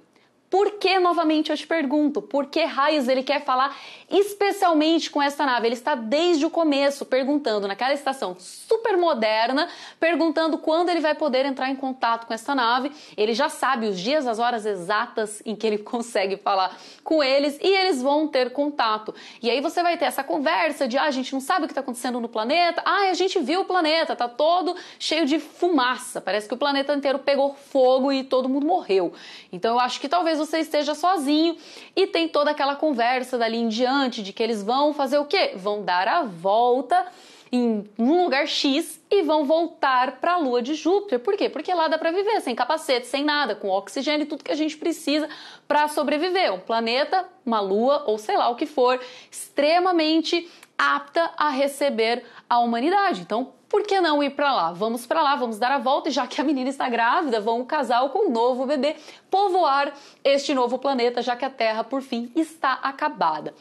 Por 0.57 0.73
que, 0.79 0.99
novamente, 0.99 1.51
eu 1.51 1.57
te 1.57 1.67
pergunto, 1.67 2.23
por 2.23 2.47
que 2.47 2.65
raios 2.65 3.09
ele 3.09 3.23
quer 3.23 3.45
falar 3.45 3.77
especialmente 4.09 5.11
com 5.11 5.21
essa 5.21 5.45
nave? 5.45 5.67
Ele 5.67 5.75
está 5.75 5.95
desde 5.95 6.47
o 6.47 6.51
começo 6.51 7.05
perguntando, 7.05 7.67
naquela 7.67 7.93
estação 7.93 8.37
super 8.39 8.97
moderna, 8.97 9.69
perguntando 9.99 10.57
quando 10.57 10.89
ele 10.89 11.01
vai 11.01 11.15
poder 11.15 11.45
entrar 11.45 11.69
em 11.69 11.77
contato 11.77 12.27
com 12.27 12.33
essa 12.33 12.55
nave. 12.55 12.93
Ele 13.19 13.35
já 13.35 13.49
sabe 13.49 13.87
os 13.87 13.99
dias, 13.99 14.27
as 14.27 14.39
horas 14.39 14.65
exatas 14.65 15.43
em 15.45 15.55
que 15.55 15.67
ele 15.67 15.79
consegue 15.85 16.37
falar 16.37 16.79
com 17.03 17.23
eles 17.23 17.59
e 17.61 17.67
eles 17.67 18.01
vão 18.01 18.27
ter 18.27 18.53
contato. 18.53 19.15
E 19.43 19.51
aí 19.51 19.61
você 19.61 19.83
vai 19.83 19.99
ter 19.99 20.07
essa 20.07 20.25
conversa 20.25 20.89
de, 20.89 20.97
ah, 20.97 21.05
a 21.05 21.11
gente 21.11 21.33
não 21.35 21.41
sabe 21.41 21.65
o 21.65 21.67
que 21.67 21.73
está 21.73 21.83
acontecendo 21.83 22.21
no 22.21 22.29
planeta, 22.29 22.83
ah, 22.85 23.11
a 23.11 23.15
gente 23.15 23.39
viu 23.41 23.61
o 23.61 23.65
planeta, 23.65 24.17
tá 24.17 24.29
todo 24.29 24.75
cheio 24.99 25.27
de 25.27 25.39
fumaça, 25.39 26.21
parece 26.21 26.49
que 26.49 26.55
o 26.55 26.57
planeta 26.57 26.95
inteiro 26.95 27.19
pegou 27.19 27.55
fogo 27.55 28.11
e 28.11 28.25
todo 28.25 28.49
mundo 28.49 28.67
morreu. 28.67 29.13
Então 29.53 29.75
eu 29.75 29.81
acho 29.81 30.01
que 30.01 30.09
talvez 30.09 30.37
talvez 30.37 30.46
você 30.47 30.61
esteja 30.61 30.95
sozinho 30.95 31.57
e 31.95 32.07
tem 32.07 32.29
toda 32.29 32.51
aquela 32.51 32.77
conversa 32.77 33.37
dali 33.37 33.59
em 33.59 33.69
diante 33.69 34.23
de 34.23 34.33
que 34.33 34.43
eles 34.43 34.63
vão 34.63 34.95
fazer 34.95 35.19
o 35.19 35.25
quê? 35.25 35.53
Vão 35.57 35.83
dar 35.83 36.09
a 36.09 36.23
volta 36.23 37.07
em 37.51 37.89
um 37.99 38.25
lugar 38.25 38.47
X 38.47 39.01
e 39.11 39.23
vão 39.23 39.45
voltar 39.45 40.21
para 40.21 40.35
a 40.35 40.37
lua 40.37 40.61
de 40.61 40.75
Júpiter. 40.75 41.21
Por 41.21 41.37
quê? 41.37 41.49
Porque 41.49 41.73
lá 41.73 41.89
dá 41.89 41.97
para 41.97 42.11
viver 42.11 42.41
sem 42.41 42.55
capacete, 42.55 43.07
sem 43.07 43.25
nada, 43.25 43.55
com 43.55 43.69
oxigênio 43.69 44.25
e 44.25 44.27
tudo 44.27 44.45
que 44.45 44.53
a 44.53 44.57
gente 44.57 44.77
precisa 44.77 45.29
para 45.67 45.89
sobreviver. 45.89 46.53
Um 46.53 46.61
planeta, 46.61 47.27
uma 47.45 47.61
lua 47.61 48.05
ou 48.07 48.19
sei 48.19 48.37
lá 48.37 48.49
o 48.49 48.57
que 48.57 48.67
for, 48.67 49.01
extremamente 49.31 50.51
apta 50.77 51.31
a 51.37 51.51
receber 51.51 52.25
a 52.49 52.59
humanidade. 52.59 53.23
Então, 53.23 53.53
por 53.69 53.83
que 53.83 54.01
não 54.01 54.23
ir 54.23 54.31
para 54.31 54.53
lá? 54.53 54.73
Vamos 54.73 55.07
para 55.07 55.23
lá, 55.23 55.35
vamos 55.37 55.59
dar 55.59 55.73
a 55.73 55.79
volta 55.79 56.09
e 56.09 56.13
já 56.13 56.27
que 56.27 56.41
a 56.41 56.45
menina 56.45 56.71
está 56.71 56.89
grávida, 56.89 57.41
vão 57.41 57.61
o 57.61 57.67
casal 57.67 58.11
com 58.11 58.29
o 58.29 58.31
novo 58.31 58.65
bebê 58.65 58.97
povoar 59.31 59.93
este 60.23 60.55
novo 60.55 60.79
planeta, 60.79 61.21
já 61.21 61.35
que 61.35 61.45
a 61.45 61.51
Terra, 61.51 61.83
por 61.83 62.01
fim, 62.01 62.31
está 62.37 62.75
acabada. 62.75 63.55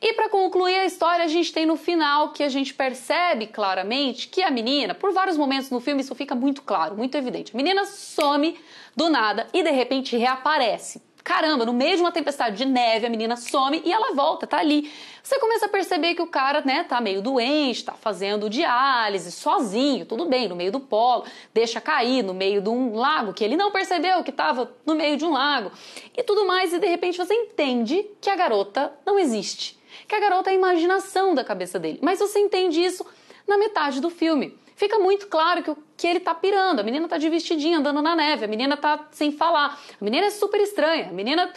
E 0.00 0.14
para 0.14 0.28
concluir 0.28 0.76
a 0.76 0.86
história, 0.86 1.24
a 1.24 1.28
gente 1.28 1.52
tem 1.52 1.66
no 1.66 1.76
final 1.76 2.30
que 2.30 2.42
a 2.42 2.48
gente 2.48 2.72
percebe 2.72 3.46
claramente 3.46 4.28
que 4.28 4.42
a 4.42 4.50
menina, 4.50 4.94
por 4.94 5.12
vários 5.12 5.36
momentos 5.36 5.70
no 5.70 5.80
filme, 5.80 6.00
isso 6.00 6.14
fica 6.14 6.34
muito 6.34 6.62
claro, 6.62 6.96
muito 6.96 7.16
evidente. 7.16 7.52
A 7.54 7.56
menina 7.56 7.84
some 7.84 8.58
do 8.96 9.08
nada 9.08 9.46
e 9.52 9.62
de 9.62 9.70
repente 9.70 10.16
reaparece 10.16 11.02
caramba, 11.22 11.64
no 11.64 11.72
meio 11.72 11.96
de 11.96 12.02
uma 12.02 12.12
tempestade 12.12 12.56
de 12.56 12.64
neve, 12.64 13.06
a 13.06 13.10
menina 13.10 13.36
some 13.36 13.82
e 13.84 13.92
ela 13.92 14.14
volta, 14.14 14.46
tá 14.46 14.58
ali. 14.58 14.90
Você 15.22 15.38
começa 15.38 15.66
a 15.66 15.68
perceber 15.68 16.14
que 16.14 16.22
o 16.22 16.26
cara, 16.26 16.62
né, 16.62 16.84
tá 16.84 17.00
meio 17.00 17.20
doente, 17.20 17.84
tá 17.84 17.92
fazendo 17.92 18.48
diálise 18.48 19.30
sozinho, 19.30 20.06
tudo 20.06 20.26
bem, 20.26 20.48
no 20.48 20.56
meio 20.56 20.72
do 20.72 20.80
polo, 20.80 21.24
deixa 21.52 21.80
cair 21.80 22.22
no 22.22 22.34
meio 22.34 22.60
de 22.60 22.68
um 22.68 22.94
lago 22.94 23.32
que 23.32 23.44
ele 23.44 23.56
não 23.56 23.70
percebeu 23.70 24.22
que 24.24 24.30
estava 24.30 24.72
no 24.84 24.94
meio 24.94 25.16
de 25.16 25.24
um 25.24 25.30
lago 25.30 25.70
e 26.16 26.22
tudo 26.22 26.46
mais, 26.46 26.72
e 26.72 26.78
de 26.78 26.86
repente 26.86 27.18
você 27.18 27.34
entende 27.34 28.04
que 28.20 28.30
a 28.30 28.36
garota 28.36 28.92
não 29.04 29.18
existe, 29.18 29.78
que 30.08 30.14
a 30.14 30.20
garota 30.20 30.50
é 30.50 30.52
a 30.52 30.56
imaginação 30.56 31.34
da 31.34 31.44
cabeça 31.44 31.78
dele. 31.78 31.98
Mas 32.02 32.18
você 32.18 32.38
entende 32.38 32.82
isso 32.82 33.04
na 33.46 33.58
metade 33.58 34.00
do 34.00 34.10
filme 34.10 34.58
fica 34.80 34.98
muito 34.98 35.26
claro 35.26 35.62
que, 35.62 35.76
que 35.94 36.06
ele 36.06 36.20
tá 36.20 36.34
pirando. 36.34 36.80
A 36.80 36.82
menina 36.82 37.06
tá 37.06 37.18
de 37.18 37.28
vestidinho 37.28 37.80
andando 37.80 38.00
na 38.00 38.16
neve, 38.16 38.46
a 38.46 38.48
menina 38.48 38.78
tá 38.78 39.08
sem 39.10 39.30
falar. 39.30 39.78
A 40.00 40.02
menina 40.02 40.28
é 40.28 40.30
super 40.30 40.58
estranha, 40.58 41.10
a 41.10 41.12
menina 41.12 41.52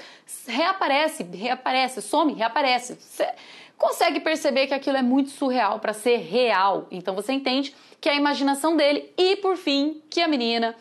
reaparece, 0.45 1.23
reaparece, 1.23 2.01
some, 2.01 2.33
reaparece. 2.33 2.97
consegue 3.77 4.19
perceber 4.19 4.67
que 4.67 4.73
aquilo 4.73 4.97
é 4.97 5.01
muito 5.01 5.29
surreal 5.29 5.79
para 5.79 5.93
ser 5.93 6.17
real. 6.17 6.85
Então 6.91 7.15
você 7.15 7.31
entende 7.31 7.73
que 8.01 8.09
é 8.09 8.11
a 8.11 8.15
imaginação 8.15 8.75
dele 8.75 9.13
e 9.17 9.37
por 9.37 9.55
fim 9.55 10.01
que 10.09 10.21
a 10.21 10.27
menina 10.27 10.75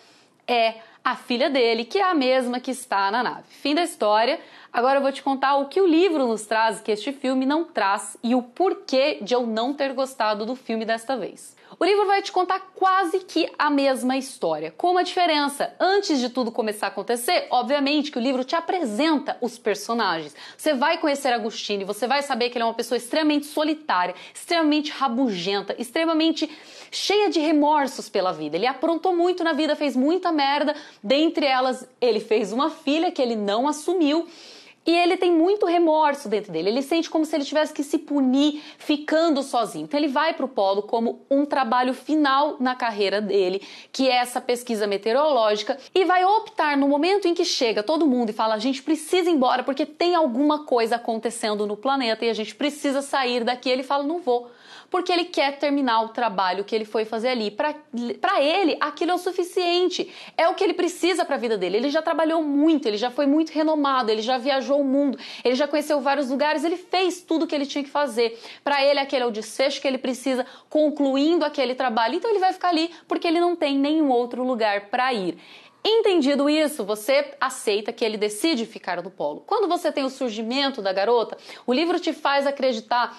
é 0.45 0.75
a 1.05 1.15
filha 1.15 1.49
dele, 1.49 1.85
que 1.85 1.99
é 1.99 2.03
a 2.03 2.15
mesma 2.15 2.59
que 2.59 2.73
está 2.73 3.09
na 3.13 3.23
nave. 3.23 3.45
Fim 3.51 3.73
da 3.73 3.85
história. 3.85 4.41
Agora 4.73 4.99
eu 4.99 5.03
vou 5.03 5.13
te 5.13 5.23
contar 5.23 5.57
o 5.59 5.69
que 5.69 5.81
o 5.81 5.87
livro 5.87 6.27
nos 6.27 6.45
traz 6.45 6.81
que 6.81 6.91
este 6.91 7.13
filme 7.13 7.47
não 7.47 7.65
traz 7.65 8.17
e 8.21 8.35
o 8.35 8.43
porquê 8.43 9.19
de 9.23 9.33
eu 9.33 9.47
não 9.47 9.73
ter 9.73 9.93
gostado 9.93 10.45
do 10.45 10.57
filme 10.57 10.85
desta 10.85 11.17
vez. 11.17 11.62
O 11.83 11.85
livro 11.85 12.07
vai 12.07 12.23
te 12.23 12.31
contar 12.31 12.61
quase 12.77 13.19
que 13.19 13.51
a 13.59 13.69
mesma 13.69 14.17
história. 14.17 14.71
Com 14.71 14.93
uma 14.93 15.03
diferença, 15.03 15.75
antes 15.81 16.21
de 16.21 16.29
tudo 16.29 16.53
começar 16.53 16.87
a 16.87 16.89
acontecer, 16.91 17.49
obviamente 17.51 18.09
que 18.13 18.19
o 18.19 18.23
livro 18.23 18.45
te 18.45 18.55
apresenta 18.55 19.37
os 19.41 19.59
personagens. 19.59 20.33
Você 20.57 20.75
vai 20.75 20.99
conhecer 20.99 21.33
Agostini, 21.33 21.83
você 21.83 22.07
vai 22.07 22.23
saber 22.23 22.51
que 22.51 22.57
ele 22.57 22.63
é 22.63 22.67
uma 22.67 22.73
pessoa 22.73 22.97
extremamente 22.97 23.47
solitária, 23.47 24.15
extremamente 24.33 24.93
rabugenta, 24.93 25.75
extremamente 25.77 26.49
cheia 26.89 27.29
de 27.29 27.41
remorsos 27.41 28.09
pela 28.09 28.33
vida. 28.33 28.57
Ele 28.57 28.69
aprontou 28.69 29.17
muito 29.17 29.43
na 29.43 29.53
vida, 29.53 29.75
fez 29.75 29.97
muita 29.97 30.31
merda, 30.31 30.77
dentre 31.03 31.47
elas, 31.47 31.85
ele 32.01 32.21
fez 32.21 32.53
uma 32.53 32.71
filha 32.71 33.11
que 33.11 33.21
ele 33.21 33.35
não 33.35 33.67
assumiu 33.67 34.29
e 34.85 34.95
ele 34.95 35.17
tem 35.17 35.31
muito 35.31 35.67
remorso 35.67 36.29
dentro 36.29 36.53
dele. 36.53 36.69
Ele 36.69 36.83
sente 36.83 37.09
como 37.09 37.25
se 37.25 37.35
ele 37.35 37.45
tivesse 37.45 37.73
que 37.73 37.85
se 37.85 37.99
punir 37.99 38.63
ficando 38.79 39.43
sozinho. 39.43 39.85
Então 39.85 39.99
ele 39.99 40.09
vai 40.09 40.35
para 40.35 40.45
o 40.45 40.49
polo 40.49 40.83
como 40.83 41.21
um 41.31 41.45
trabalho 41.45 41.95
final 41.95 42.57
na 42.59 42.75
carreira 42.75 43.21
dele, 43.21 43.63
que 43.93 44.09
é 44.09 44.17
essa 44.17 44.41
pesquisa 44.41 44.87
meteorológica, 44.87 45.79
e 45.95 46.05
vai 46.05 46.25
optar 46.25 46.77
no 46.77 46.89
momento 46.89 47.29
em 47.29 47.35
que 47.35 47.45
chega 47.45 47.83
todo 47.83 48.07
mundo 48.07 48.31
e 48.31 48.33
fala: 48.33 48.55
a 48.55 48.59
gente 48.59 48.83
precisa 48.83 49.31
ir 49.31 49.35
embora 49.35 49.63
porque 49.63 49.87
tem 49.87 50.15
alguma 50.15 50.65
coisa 50.65 50.97
acontecendo 50.97 51.67
no 51.67 51.77
planeta 51.77 52.25
e 52.25 52.31
a 52.31 52.35
gente 52.35 52.55
precisa 52.55 53.03
sair 53.03 53.45
daqui. 53.45 53.71
Ele 53.71 53.83
fala: 53.83 54.03
não 54.03 54.21
vou 54.21 54.51
porque 54.93 55.11
ele 55.11 55.25
quer 55.25 55.59
terminar 55.59 56.03
o 56.03 56.11
trabalho 56.11 56.65
que 56.65 56.75
ele 56.75 56.85
foi 56.85 57.07
fazer 57.07 57.29
ali. 57.29 57.51
Para 57.51 58.43
ele, 58.43 58.77
aquilo 58.79 59.13
é 59.13 59.15
o 59.15 59.19
suficiente, 59.19 60.13
é 60.37 60.47
o 60.51 60.55
que 60.55 60.63
ele 60.63 60.75
precisa 60.75 61.25
para 61.25 61.37
a 61.37 61.39
vida 61.39 61.57
dele. 61.57 61.79
Ele 61.79 61.89
já 61.89 62.03
trabalhou 62.03 62.43
muito, 62.43 62.87
ele 62.87 62.99
já 62.99 63.11
foi 63.11 63.25
muito 63.25 63.53
renomado, 63.53 64.11
ele 64.11 64.21
já 64.21 64.37
viajou 64.37 64.83
o 64.83 64.85
mundo, 64.85 65.19
ele 65.43 65.55
já 65.55 65.67
conheceu 65.67 65.99
vários 66.03 66.29
lugares, 66.29 66.63
ele 66.63 66.77
fez 66.77 67.23
tudo 67.23 67.47
o 67.47 67.49
que 67.49 67.55
ele 67.55 67.65
tinha 67.65 67.83
que 67.83 67.89
fazer. 67.89 68.39
Para 68.63 68.85
ele, 68.85 69.01
aquele 69.01 69.25
é 69.25 69.27
o 69.27 69.31
desfecho 69.31 69.81
que 69.81 69.89
ele 69.89 69.97
precisa, 69.97 70.45
concluindo 70.69 71.43
aquele 71.43 71.75
trabalho. 71.75 72.17
Então 72.17 72.31
ele 72.31 72.39
vai 72.39 72.53
ficar 72.53 72.69
ali 72.69 72.91
porque 73.09 73.27
ele 73.27 73.41
não 73.41 73.57
tem 73.57 73.79
nenhum 73.79 74.11
outro 74.11 74.45
lugar 74.45 74.91
para 74.91 75.11
ir. 75.15 75.39
Entendido 75.83 76.51
isso, 76.51 76.85
você 76.85 77.35
aceita 77.41 77.95
que 77.95 78.05
ele 78.05 78.19
decide 78.19 78.67
ficar 78.67 79.03
no 79.03 79.11
polo. 79.11 79.43
Quando 79.47 79.67
você 79.67 79.91
tem 79.91 80.05
o 80.05 80.11
surgimento 80.11 80.83
da 80.83 80.93
garota, 80.93 81.39
o 81.67 81.73
livro 81.73 81.99
te 81.99 82.13
faz 82.13 82.47
acreditar 82.47 83.19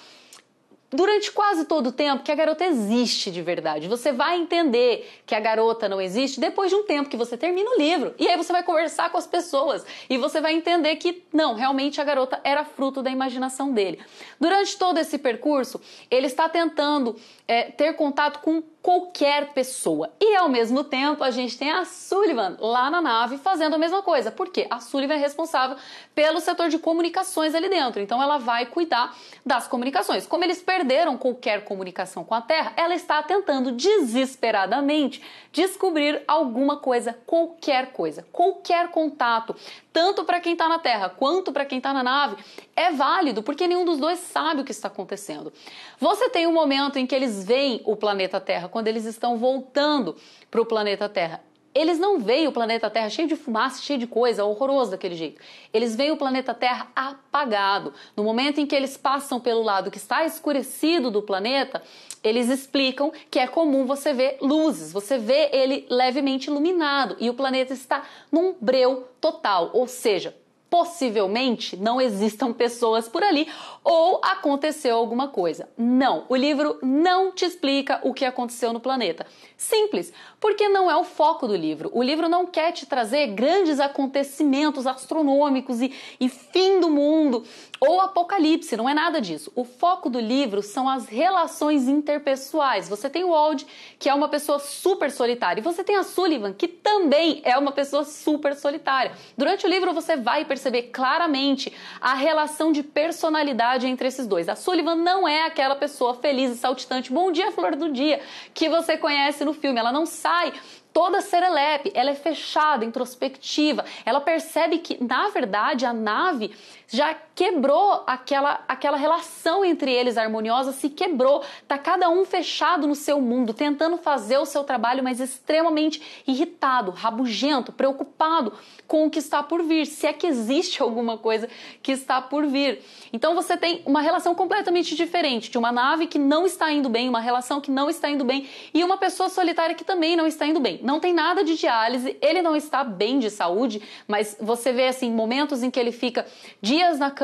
durante 0.94 1.32
quase 1.32 1.66
todo 1.66 1.88
o 1.88 1.92
tempo 1.92 2.24
que 2.24 2.32
a 2.32 2.36
garota 2.36 2.64
existe 2.64 3.32
de 3.32 3.42
verdade. 3.42 3.88
Você 3.88 4.12
vai 4.12 4.38
entender 4.38 5.10
que 5.26 5.34
a 5.34 5.40
garota 5.40 5.90
não 5.90 6.00
existe 6.00 6.40
depois 6.40 6.70
de 6.70 6.76
um 6.76 6.84
tempo 6.84 7.10
que 7.10 7.18
você 7.18 7.36
termina 7.36 7.70
o 7.72 7.78
livro. 7.78 8.14
E 8.20 8.28
aí 8.28 8.38
você 8.38 8.54
vai 8.54 8.64
conversar 8.64 9.10
com 9.10 9.18
as 9.18 9.26
pessoas 9.26 9.84
e 10.10 10.18
você 10.18 10.40
vai 10.40 10.54
entender 10.54 10.96
que 10.98 11.24
não, 11.34 11.56
realmente 11.56 12.00
a 12.00 12.04
garota 12.04 12.40
era 12.44 12.64
fruto 12.64 13.02
da 13.02 13.10
imaginação 13.10 13.74
dele. 13.74 14.00
Durante 14.40 14.78
todo 14.78 15.00
esse 15.00 15.18
percurso, 15.18 15.82
ele 16.10 16.28
está 16.28 16.48
tentando 16.48 17.16
é, 17.48 17.64
ter 17.64 17.94
contato 17.94 18.40
com 18.40 18.64
qualquer 18.84 19.54
pessoa. 19.54 20.12
E 20.20 20.36
ao 20.36 20.50
mesmo 20.50 20.84
tempo, 20.84 21.24
a 21.24 21.32
gente 21.32 21.58
tem 21.58 21.72
a 21.72 21.86
Sullivan 21.86 22.58
lá 22.60 22.92
na 22.92 23.02
nave 23.02 23.38
fazendo 23.38 23.76
a 23.76 23.78
mesma 23.78 24.04
coisa. 24.04 24.30
Por 24.30 24.50
quê? 24.50 24.68
A 24.70 24.82
Sullivan 24.82 25.14
é 25.14 25.18
responsável 25.18 25.78
pelo 26.14 26.42
setor 26.42 26.68
de 26.68 26.78
comunicações 26.78 27.56
ali 27.56 27.70
dentro. 27.70 28.02
Então 28.02 28.22
ela 28.22 28.38
vai 28.38 28.66
cuidar 28.66 29.16
das 29.46 29.70
comunicações. 29.70 30.28
Como 30.28 30.44
eles 30.44 30.62
perderam 30.62 31.18
qualquer 31.18 31.64
comunicação 31.64 32.26
com 32.26 32.36
a 32.36 32.42
Terra, 32.42 32.74
ela 32.76 32.94
está 32.94 33.24
tentando 33.24 33.72
desesperadamente 33.72 35.24
descobrir 35.54 36.22
alguma 36.28 36.76
coisa, 36.76 37.18
qualquer 37.26 37.94
coisa, 37.94 38.28
qualquer 38.34 38.90
contato, 38.90 39.56
tanto 39.94 40.26
para 40.26 40.42
quem 40.42 40.54
está 40.54 40.68
na 40.68 40.80
Terra 40.80 41.08
quanto 41.08 41.54
para 41.54 41.64
quem 41.64 41.78
está 41.78 41.94
na 41.94 42.04
nave, 42.04 42.36
é 42.76 42.92
válido, 42.92 43.44
porque 43.44 43.68
nenhum 43.68 43.86
dos 43.86 44.00
dois 44.00 44.20
sabe 44.20 44.62
o 44.62 44.64
que 44.64 44.72
está 44.72 44.88
acontecendo. 44.88 45.54
Você 46.00 46.30
tem 46.30 46.48
um 46.48 46.54
momento 46.54 46.98
em 46.98 47.06
que 47.06 47.14
eles 47.14 47.44
veem 47.44 47.82
o 47.86 47.96
planeta 47.96 48.40
Terra 48.40 48.68
quando 48.68 48.88
eles 48.88 49.06
estão 49.06 49.38
voltando 49.38 50.16
para 50.50 50.62
o 50.62 50.66
planeta 50.66 51.08
Terra. 51.08 51.42
Eles 51.76 51.98
não 51.98 52.20
veem 52.20 52.48
o 52.48 52.52
planeta 52.52 52.88
Terra 52.88 53.10
cheio 53.10 53.28
de 53.28 53.36
fumaça, 53.36 53.82
cheio 53.82 53.98
de 53.98 54.06
coisa, 54.06 54.46
horroroso 54.46 54.92
daquele 54.92 55.16
jeito. 55.16 55.42
Eles 55.74 55.96
veem 55.96 56.12
o 56.12 56.18
planeta 56.18 56.54
Terra 56.54 56.88
apagado. 56.96 57.94
No 58.16 58.24
momento 58.24 58.62
em 58.62 58.66
que 58.68 58.76
eles 58.76 58.96
passam 58.96 59.40
pelo 59.40 59.64
lado 59.64 59.90
que 59.90 59.98
está 59.98 60.24
escurecido 60.24 61.10
do 61.10 61.24
planeta, 61.24 61.82
eles 62.24 62.48
explicam 62.48 63.12
que 63.30 63.40
é 63.40 63.48
comum 63.48 63.88
você 63.88 64.14
ver 64.14 64.38
luzes, 64.40 64.94
você 64.94 65.18
vê 65.18 65.50
ele 65.52 65.88
levemente 65.90 66.48
iluminado 66.48 67.18
e 67.20 67.30
o 67.30 67.34
planeta 67.34 67.74
está 67.74 68.04
num 68.32 68.54
breu 68.62 69.08
total, 69.20 69.72
ou 69.74 69.88
seja, 69.88 70.36
possivelmente 70.74 71.78
não 71.78 72.02
existam 72.02 72.52
pessoas 72.52 73.08
por 73.08 73.22
ali 73.22 73.48
ou 73.84 74.20
aconteceu 74.24 74.96
alguma 74.96 75.28
coisa. 75.28 75.70
Não, 75.78 76.26
o 76.28 76.36
livro 76.36 76.80
não 76.82 77.32
te 77.32 77.46
explica 77.46 78.00
o 78.02 78.12
que 78.12 78.26
aconteceu 78.26 78.74
no 78.74 78.80
planeta. 78.80 79.24
Simples, 79.56 80.12
porque 80.40 80.68
não 80.68 80.90
é 80.90 80.98
o 80.98 81.04
foco 81.04 81.48
do 81.48 81.56
livro. 81.56 81.92
O 81.94 82.02
livro 82.02 82.28
não 82.28 82.48
quer 82.48 82.72
te 82.72 82.88
trazer 82.88 83.28
grandes 83.28 83.80
acontecimentos 83.80 84.88
astronômicos 84.88 85.80
e, 85.80 85.94
e 86.20 86.28
fim 86.28 86.80
do 86.80 86.90
mundo 86.90 87.44
ou 87.86 88.00
apocalipse, 88.00 88.78
não 88.78 88.88
é 88.88 88.94
nada 88.94 89.20
disso. 89.20 89.52
O 89.54 89.66
foco 89.66 90.10
do 90.10 90.18
livro 90.18 90.62
são 90.62 90.88
as 90.88 91.06
relações 91.06 91.90
interpessoais. 91.90 92.88
Você 92.88 93.10
tem 93.10 93.26
o 93.26 93.32
Wald, 93.32 93.68
que 94.00 94.08
é 94.08 94.14
uma 94.14 94.30
pessoa 94.30 94.58
super 94.58 95.12
solitária, 95.12 95.60
e 95.60 95.64
você 95.64 95.84
tem 95.84 95.98
a 95.98 96.04
Sullivan, 96.04 96.54
que 96.54 96.66
também 96.66 97.42
é 97.44 97.58
uma 97.58 97.74
pessoa 97.74 98.06
super 98.06 98.56
solitária. 98.56 99.12
Durante 99.38 99.66
o 99.66 99.70
livro 99.70 99.92
você 99.92 100.16
vai 100.16 100.46
perceber 100.46 100.84
claramente 100.84 101.74
a 102.00 102.14
relação 102.14 102.72
de 102.72 102.84
personalidade 102.84 103.86
entre 103.86 104.08
esses 104.08 104.26
dois. 104.26 104.48
A 104.48 104.56
Sullivan 104.56 104.96
não 104.96 105.28
é 105.28 105.46
aquela 105.46 105.76
pessoa 105.76 106.14
feliz 106.14 106.52
e 106.52 106.56
saltitante, 106.56 107.12
bom 107.12 107.34
dia, 107.34 107.52
flor 107.52 107.76
do 107.76 107.92
dia, 107.92 108.22
que 108.54 108.70
você 108.70 108.98
conhece 108.98 109.44
no 109.44 109.54
filme. 109.54 109.78
Ela 109.78 109.92
não 109.92 110.06
sai 110.06 110.54
toda 110.94 111.22
serelepe, 111.22 111.92
ela 111.96 112.12
é 112.12 112.16
fechada, 112.16 112.86
introspectiva. 112.86 113.84
Ela 114.06 114.22
percebe 114.22 114.78
que, 114.78 115.04
na 115.04 115.30
verdade, 115.30 115.86
a 115.86 115.92
nave 115.92 116.54
já 116.88 117.16
quebrou 117.36 118.04
aquela, 118.06 118.64
aquela 118.68 118.98
relação 118.98 119.66
entre 119.66 119.92
eles 119.92 120.18
harmoniosa, 120.18 120.72
se 120.72 120.90
quebrou. 120.90 121.44
Tá 121.68 121.78
cada 121.78 122.10
um 122.10 122.26
fechado 122.26 122.88
no 122.88 122.96
seu 122.96 123.20
mundo, 123.20 123.54
tentando 123.54 123.98
fazer 123.98 124.38
o 124.38 124.46
seu 124.46 124.64
trabalho, 124.64 125.04
mas 125.04 125.20
extremamente 125.20 126.02
irritado, 126.28 126.92
rabugento, 126.92 127.72
preocupado 127.72 128.54
com 128.88 129.06
o 129.06 129.10
que 129.10 129.20
está 129.20 129.42
por 129.42 129.64
vir, 129.64 129.86
se 129.88 130.06
é 130.06 130.14
que 130.14 130.28
existe 130.28 130.82
alguma 130.84 131.18
coisa 131.18 131.50
que 131.82 131.92
está 131.92 132.22
por 132.22 132.46
vir. 132.46 132.82
Então 133.12 133.34
você 133.36 133.58
tem 133.58 133.82
uma 133.86 134.02
relação 134.02 134.36
completamente 134.36 134.96
diferente 134.96 135.50
de 135.50 135.58
uma 135.58 135.72
nave 135.72 136.08
que 136.08 136.20
não 136.20 136.46
está 136.46 136.72
indo 136.72 136.90
bem, 136.90 137.10
uma 137.10 137.20
relação 137.20 137.60
que 137.60 137.72
não 137.72 137.90
está 137.90 138.10
indo 138.10 138.24
bem 138.24 138.48
e 138.74 138.84
uma 138.84 138.98
pessoa 138.98 139.30
solitária 139.30 139.76
que 139.76 139.84
também 139.84 140.16
não 140.16 140.28
está 140.28 140.46
indo 140.46 140.60
bem. 140.60 140.80
Não 140.84 141.00
tem 141.00 141.14
nada 141.14 141.44
de 141.44 141.56
diálise, 141.56 142.16
ele 142.22 142.42
não 142.42 142.56
está 142.56 142.84
bem 142.84 143.20
de 143.20 143.30
saúde, 143.30 143.82
mas 144.08 144.38
você 144.40 144.72
vê 144.72 144.88
assim 144.88 145.12
momentos 145.12 145.64
em 145.64 145.72
que 145.72 145.80
ele 145.80 145.92
fica 145.92 146.26
dias 146.62 147.00
na 147.00 147.10
cama, 147.10 147.23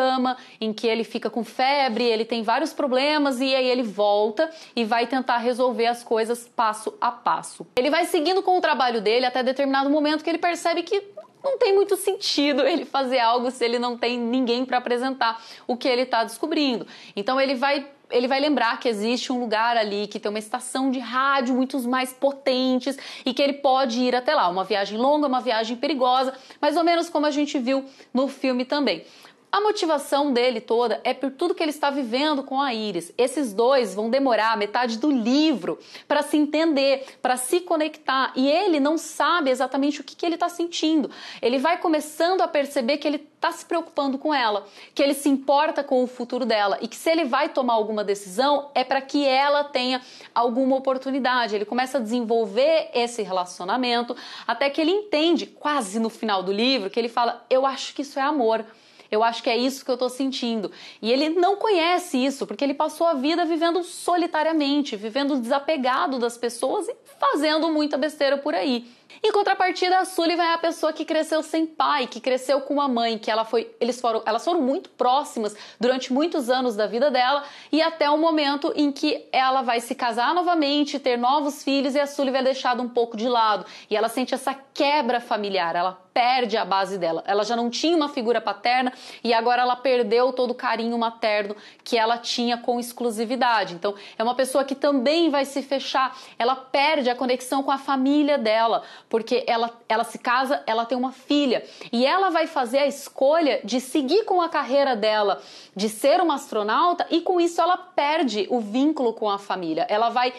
em 0.59 0.73
que 0.73 0.87
ele 0.87 1.03
fica 1.03 1.29
com 1.29 1.43
febre, 1.43 2.03
ele 2.03 2.25
tem 2.25 2.43
vários 2.43 2.73
problemas 2.73 3.39
e 3.39 3.53
aí 3.55 3.67
ele 3.67 3.83
volta 3.83 4.49
e 4.75 4.83
vai 4.83 5.07
tentar 5.07 5.37
resolver 5.37 5.87
as 5.87 6.03
coisas 6.03 6.47
passo 6.47 6.93
a 6.99 7.11
passo. 7.11 7.65
Ele 7.75 7.89
vai 7.89 8.05
seguindo 8.05 8.41
com 8.41 8.57
o 8.57 8.61
trabalho 8.61 9.01
dele 9.01 9.25
até 9.25 9.43
determinado 9.43 9.89
momento 9.89 10.23
que 10.23 10.29
ele 10.29 10.37
percebe 10.37 10.83
que 10.83 11.01
não 11.43 11.57
tem 11.57 11.73
muito 11.73 11.95
sentido 11.95 12.65
ele 12.65 12.85
fazer 12.85 13.19
algo 13.19 13.49
se 13.49 13.63
ele 13.63 13.79
não 13.79 13.97
tem 13.97 14.19
ninguém 14.19 14.65
para 14.65 14.77
apresentar 14.77 15.41
o 15.65 15.77
que 15.77 15.87
ele 15.87 16.01
está 16.01 16.23
descobrindo. 16.23 16.85
Então 17.15 17.39
ele 17.39 17.55
vai 17.55 17.87
ele 18.11 18.27
vai 18.27 18.39
lembrar 18.39 18.79
que 18.79 18.89
existe 18.89 19.31
um 19.31 19.39
lugar 19.39 19.77
ali 19.77 20.07
que 20.07 20.19
tem 20.19 20.29
uma 20.29 20.39
estação 20.39 20.89
de 20.89 20.97
rádio 20.97 21.53
muito 21.53 21.79
mais 21.87 22.11
potentes 22.11 22.97
e 23.23 23.33
que 23.33 23.41
ele 23.41 23.53
pode 23.53 24.01
ir 24.01 24.15
até 24.15 24.33
lá. 24.33 24.49
Uma 24.49 24.63
viagem 24.63 24.97
longa, 24.97 25.27
uma 25.27 25.39
viagem 25.39 25.77
perigosa, 25.77 26.33
mais 26.59 26.75
ou 26.75 26.83
menos 26.83 27.07
como 27.07 27.27
a 27.27 27.31
gente 27.31 27.59
viu 27.59 27.85
no 28.11 28.27
filme 28.27 28.65
também. 28.65 29.05
A 29.51 29.59
motivação 29.61 30.31
dele 30.31 30.61
toda 30.61 31.01
é 31.03 31.11
por 31.11 31.31
tudo 31.31 31.55
que 31.55 31.63
ele 31.63 31.71
está 31.71 31.89
vivendo 31.89 32.43
com 32.43 32.61
a 32.61 32.71
Iris. 32.71 33.11
Esses 33.17 33.51
dois 33.51 33.95
vão 33.95 34.07
demorar 34.07 34.55
metade 34.55 34.99
do 34.99 35.09
livro 35.09 35.79
para 36.07 36.21
se 36.21 36.37
entender, 36.37 37.17
para 37.19 37.35
se 37.35 37.59
conectar, 37.59 38.31
e 38.35 38.47
ele 38.47 38.79
não 38.79 38.95
sabe 38.95 39.49
exatamente 39.49 40.01
o 40.01 40.03
que, 40.03 40.15
que 40.15 40.23
ele 40.23 40.35
está 40.35 40.49
sentindo. 40.49 41.09
Ele 41.41 41.57
vai 41.57 41.79
começando 41.79 42.41
a 42.41 42.47
perceber 42.47 42.97
que 42.97 43.07
ele 43.07 43.27
está 43.35 43.51
se 43.51 43.65
preocupando 43.65 44.19
com 44.19 44.31
ela, 44.31 44.67
que 44.93 45.01
ele 45.01 45.15
se 45.15 45.29
importa 45.29 45.83
com 45.83 46.03
o 46.03 46.07
futuro 46.07 46.45
dela 46.45 46.77
e 46.79 46.87
que 46.87 46.95
se 46.95 47.09
ele 47.09 47.25
vai 47.25 47.49
tomar 47.49 47.73
alguma 47.73 48.03
decisão 48.03 48.69
é 48.75 48.83
para 48.83 49.01
que 49.01 49.25
ela 49.25 49.63
tenha 49.63 49.99
alguma 50.35 50.75
oportunidade. 50.75 51.55
Ele 51.55 51.65
começa 51.65 51.97
a 51.97 52.01
desenvolver 52.01 52.91
esse 52.93 53.23
relacionamento 53.23 54.15
até 54.45 54.69
que 54.69 54.79
ele 54.79 54.91
entende, 54.91 55.47
quase 55.47 55.99
no 55.99 56.09
final 56.09 56.43
do 56.43 56.51
livro, 56.51 56.91
que 56.91 56.99
ele 56.99 57.09
fala: 57.09 57.43
Eu 57.49 57.65
acho 57.65 57.95
que 57.95 58.03
isso 58.03 58.19
é 58.19 58.21
amor. 58.21 58.63
Eu 59.11 59.23
acho 59.23 59.41
que 59.41 59.49
é 59.49 59.57
isso 59.57 59.83
que 59.83 59.89
eu 59.89 59.97
tô 59.97 60.07
sentindo. 60.07 60.71
E 61.01 61.11
ele 61.11 61.29
não 61.29 61.55
conhece 61.55 62.17
isso, 62.17 62.45
porque 62.45 62.63
ele 62.63 62.73
passou 62.73 63.07
a 63.07 63.13
vida 63.13 63.45
vivendo 63.45 63.83
solitariamente, 63.83 64.95
vivendo 64.95 65.39
desapegado 65.39 66.19
das 66.19 66.37
pessoas 66.37 66.87
e 66.87 66.95
fazendo 67.19 67.69
muita 67.69 67.97
besteira 67.97 68.37
por 68.37 68.53
aí. 68.53 68.87
Em 69.21 69.31
contrapartida, 69.31 69.99
a 69.99 70.05
Sullivan 70.05 70.43
é 70.43 70.53
a 70.53 70.57
pessoa 70.57 70.93
que 70.93 71.03
cresceu 71.03 71.43
sem 71.43 71.65
pai, 71.65 72.07
que 72.07 72.21
cresceu 72.21 72.61
com 72.61 72.75
uma 72.75 72.87
mãe, 72.87 73.17
que 73.17 73.29
ela 73.29 73.43
foi, 73.43 73.69
eles 73.79 73.99
foram, 73.99 74.21
elas 74.25 74.45
foram 74.45 74.61
muito 74.61 74.89
próximas 74.91 75.55
durante 75.79 76.13
muitos 76.13 76.49
anos 76.49 76.75
da 76.75 76.87
vida 76.87 77.11
dela 77.11 77.43
e 77.71 77.81
até 77.81 78.09
o 78.09 78.17
momento 78.17 78.71
em 78.75 78.91
que 78.91 79.27
ela 79.31 79.61
vai 79.61 79.81
se 79.81 79.93
casar 79.93 80.33
novamente, 80.33 80.99
ter 80.99 81.17
novos 81.17 81.63
filhos 81.63 81.95
e 81.95 81.99
a 81.99 82.07
Sullivan 82.07 82.39
é 82.39 82.43
deixada 82.43 82.81
um 82.81 82.87
pouco 82.87 83.17
de 83.17 83.27
lado. 83.27 83.65
E 83.89 83.95
ela 83.95 84.07
sente 84.07 84.33
essa 84.33 84.55
quebra 84.73 85.19
familiar, 85.19 85.75
ela 85.75 85.99
perde 86.13 86.57
a 86.57 86.65
base 86.65 86.97
dela. 86.97 87.23
Ela 87.25 87.45
já 87.45 87.55
não 87.55 87.69
tinha 87.69 87.95
uma 87.95 88.09
figura 88.09 88.41
paterna 88.41 88.91
e 89.23 89.33
agora 89.33 89.61
ela 89.61 89.75
perdeu 89.75 90.33
todo 90.33 90.51
o 90.51 90.55
carinho 90.55 90.97
materno 90.97 91.55
que 91.81 91.97
ela 91.97 92.17
tinha 92.17 92.57
com 92.57 92.77
exclusividade. 92.77 93.73
Então, 93.73 93.95
é 94.17 94.23
uma 94.23 94.35
pessoa 94.35 94.65
que 94.65 94.75
também 94.75 95.29
vai 95.29 95.45
se 95.45 95.61
fechar, 95.61 96.17
ela 96.37 96.55
perde 96.55 97.09
a 97.09 97.15
conexão 97.15 97.63
com 97.63 97.71
a 97.71 97.77
família 97.77 98.37
dela, 98.37 98.83
porque 99.07 99.43
ela, 99.47 99.71
ela 99.87 100.03
se 100.03 100.17
casa, 100.17 100.63
ela 100.65 100.85
tem 100.85 100.97
uma 100.97 101.11
filha 101.11 101.63
e 101.91 102.05
ela 102.05 102.29
vai 102.29 102.47
fazer 102.47 102.79
a 102.79 102.87
escolha 102.87 103.61
de 103.63 103.79
seguir 103.79 104.25
com 104.25 104.41
a 104.41 104.49
carreira 104.49 104.95
dela, 104.95 105.41
de 105.75 105.87
ser 105.89 106.19
uma 106.21 106.35
astronauta 106.35 107.05
e 107.09 107.21
com 107.21 107.39
isso 107.39 107.61
ela 107.61 107.77
perde 107.77 108.47
o 108.49 108.59
vínculo 108.59 109.13
com 109.13 109.29
a 109.29 109.37
família. 109.37 109.85
Ela 109.89 110.09
vai 110.09 110.33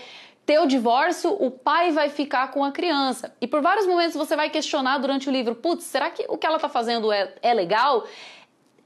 ter 0.44 0.58
o 0.58 0.66
divórcio, 0.66 1.30
o 1.38 1.50
pai 1.50 1.92
vai 1.92 2.08
ficar 2.08 2.50
com 2.50 2.64
a 2.64 2.72
criança. 2.72 3.32
E 3.40 3.46
por 3.46 3.62
vários 3.62 3.86
momentos 3.86 4.16
você 4.16 4.34
vai 4.34 4.50
questionar 4.50 4.98
durante 4.98 5.28
o 5.28 5.32
livro: 5.32 5.54
putz, 5.54 5.84
será 5.84 6.10
que 6.10 6.26
o 6.28 6.36
que 6.36 6.46
ela 6.46 6.56
está 6.56 6.68
fazendo 6.68 7.12
é, 7.12 7.32
é 7.40 7.54
legal? 7.54 8.04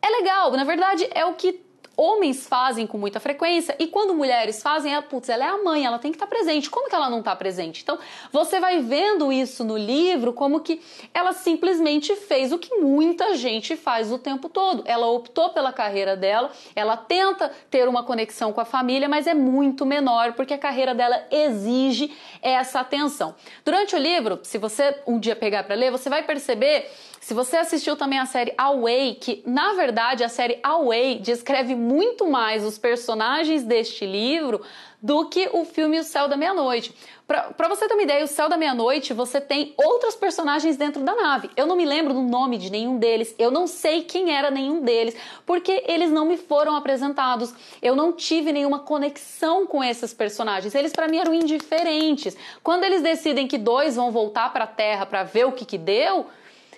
É 0.02 0.10
legal, 0.10 0.50
na 0.50 0.64
verdade 0.64 1.08
é 1.14 1.24
o 1.24 1.32
que 1.32 1.63
homens 1.96 2.46
fazem 2.46 2.86
com 2.86 2.98
muita 2.98 3.20
frequência 3.20 3.74
e 3.78 3.86
quando 3.86 4.14
mulheres 4.14 4.62
fazem, 4.62 4.94
é, 4.94 5.00
putz, 5.00 5.28
ela 5.28 5.44
é 5.44 5.48
a 5.48 5.62
mãe, 5.62 5.84
ela 5.84 5.98
tem 5.98 6.10
que 6.10 6.16
estar 6.16 6.26
tá 6.26 6.34
presente. 6.34 6.70
Como 6.70 6.88
que 6.88 6.94
ela 6.94 7.10
não 7.10 7.20
está 7.20 7.34
presente? 7.34 7.82
Então, 7.82 7.98
você 8.32 8.60
vai 8.60 8.80
vendo 8.80 9.32
isso 9.32 9.64
no 9.64 9.76
livro 9.76 10.32
como 10.32 10.60
que 10.60 10.80
ela 11.12 11.32
simplesmente 11.32 12.14
fez 12.16 12.52
o 12.52 12.58
que 12.58 12.76
muita 12.76 13.36
gente 13.36 13.76
faz 13.76 14.12
o 14.12 14.18
tempo 14.18 14.48
todo. 14.48 14.82
Ela 14.86 15.06
optou 15.06 15.50
pela 15.50 15.72
carreira 15.72 16.16
dela, 16.16 16.50
ela 16.74 16.96
tenta 16.96 17.50
ter 17.70 17.88
uma 17.88 18.02
conexão 18.02 18.52
com 18.52 18.60
a 18.60 18.64
família, 18.64 19.08
mas 19.08 19.26
é 19.26 19.34
muito 19.34 19.86
menor 19.86 20.32
porque 20.32 20.54
a 20.54 20.58
carreira 20.58 20.94
dela 20.94 21.24
exige 21.30 22.12
essa 22.42 22.80
atenção. 22.80 23.34
Durante 23.64 23.94
o 23.94 23.98
livro, 23.98 24.40
se 24.42 24.58
você 24.58 24.96
um 25.06 25.18
dia 25.18 25.36
pegar 25.36 25.64
para 25.64 25.74
ler, 25.74 25.90
você 25.90 26.08
vai 26.08 26.22
perceber 26.22 26.90
se 27.24 27.32
você 27.32 27.56
assistiu 27.56 27.96
também 27.96 28.18
a 28.18 28.26
série 28.26 28.52
Away, 28.58 29.14
que 29.14 29.42
na 29.46 29.72
verdade 29.72 30.22
a 30.22 30.28
série 30.28 30.58
Away 30.62 31.20
descreve 31.20 31.74
muito 31.74 32.28
mais 32.28 32.62
os 32.62 32.76
personagens 32.76 33.62
deste 33.62 34.04
livro 34.04 34.60
do 35.02 35.30
que 35.30 35.48
o 35.50 35.64
filme 35.64 35.98
O 35.98 36.04
Céu 36.04 36.28
da 36.28 36.36
Meia-Noite. 36.36 36.94
Para 37.26 37.66
você 37.66 37.88
ter 37.88 37.94
uma 37.94 38.02
ideia, 38.02 38.22
O 38.22 38.28
Céu 38.28 38.46
da 38.46 38.58
Meia-Noite, 38.58 39.14
você 39.14 39.40
tem 39.40 39.72
outros 39.78 40.14
personagens 40.14 40.76
dentro 40.76 41.02
da 41.02 41.14
nave. 41.14 41.48
Eu 41.56 41.66
não 41.66 41.76
me 41.76 41.86
lembro 41.86 42.12
do 42.12 42.20
nome 42.20 42.58
de 42.58 42.70
nenhum 42.70 42.98
deles, 42.98 43.34
eu 43.38 43.50
não 43.50 43.66
sei 43.66 44.02
quem 44.02 44.36
era 44.36 44.50
nenhum 44.50 44.82
deles, 44.82 45.16
porque 45.46 45.82
eles 45.88 46.10
não 46.10 46.26
me 46.26 46.36
foram 46.36 46.76
apresentados. 46.76 47.54
Eu 47.80 47.96
não 47.96 48.12
tive 48.12 48.52
nenhuma 48.52 48.80
conexão 48.80 49.66
com 49.66 49.82
esses 49.82 50.12
personagens. 50.12 50.74
Eles 50.74 50.92
para 50.92 51.08
mim 51.08 51.16
eram 51.16 51.32
indiferentes. 51.32 52.36
Quando 52.62 52.84
eles 52.84 53.00
decidem 53.00 53.48
que 53.48 53.56
dois 53.56 53.96
vão 53.96 54.10
voltar 54.12 54.52
para 54.52 54.64
a 54.64 54.66
Terra 54.66 55.06
para 55.06 55.22
ver 55.22 55.46
o 55.46 55.52
que 55.52 55.64
que 55.64 55.78
deu, 55.78 56.26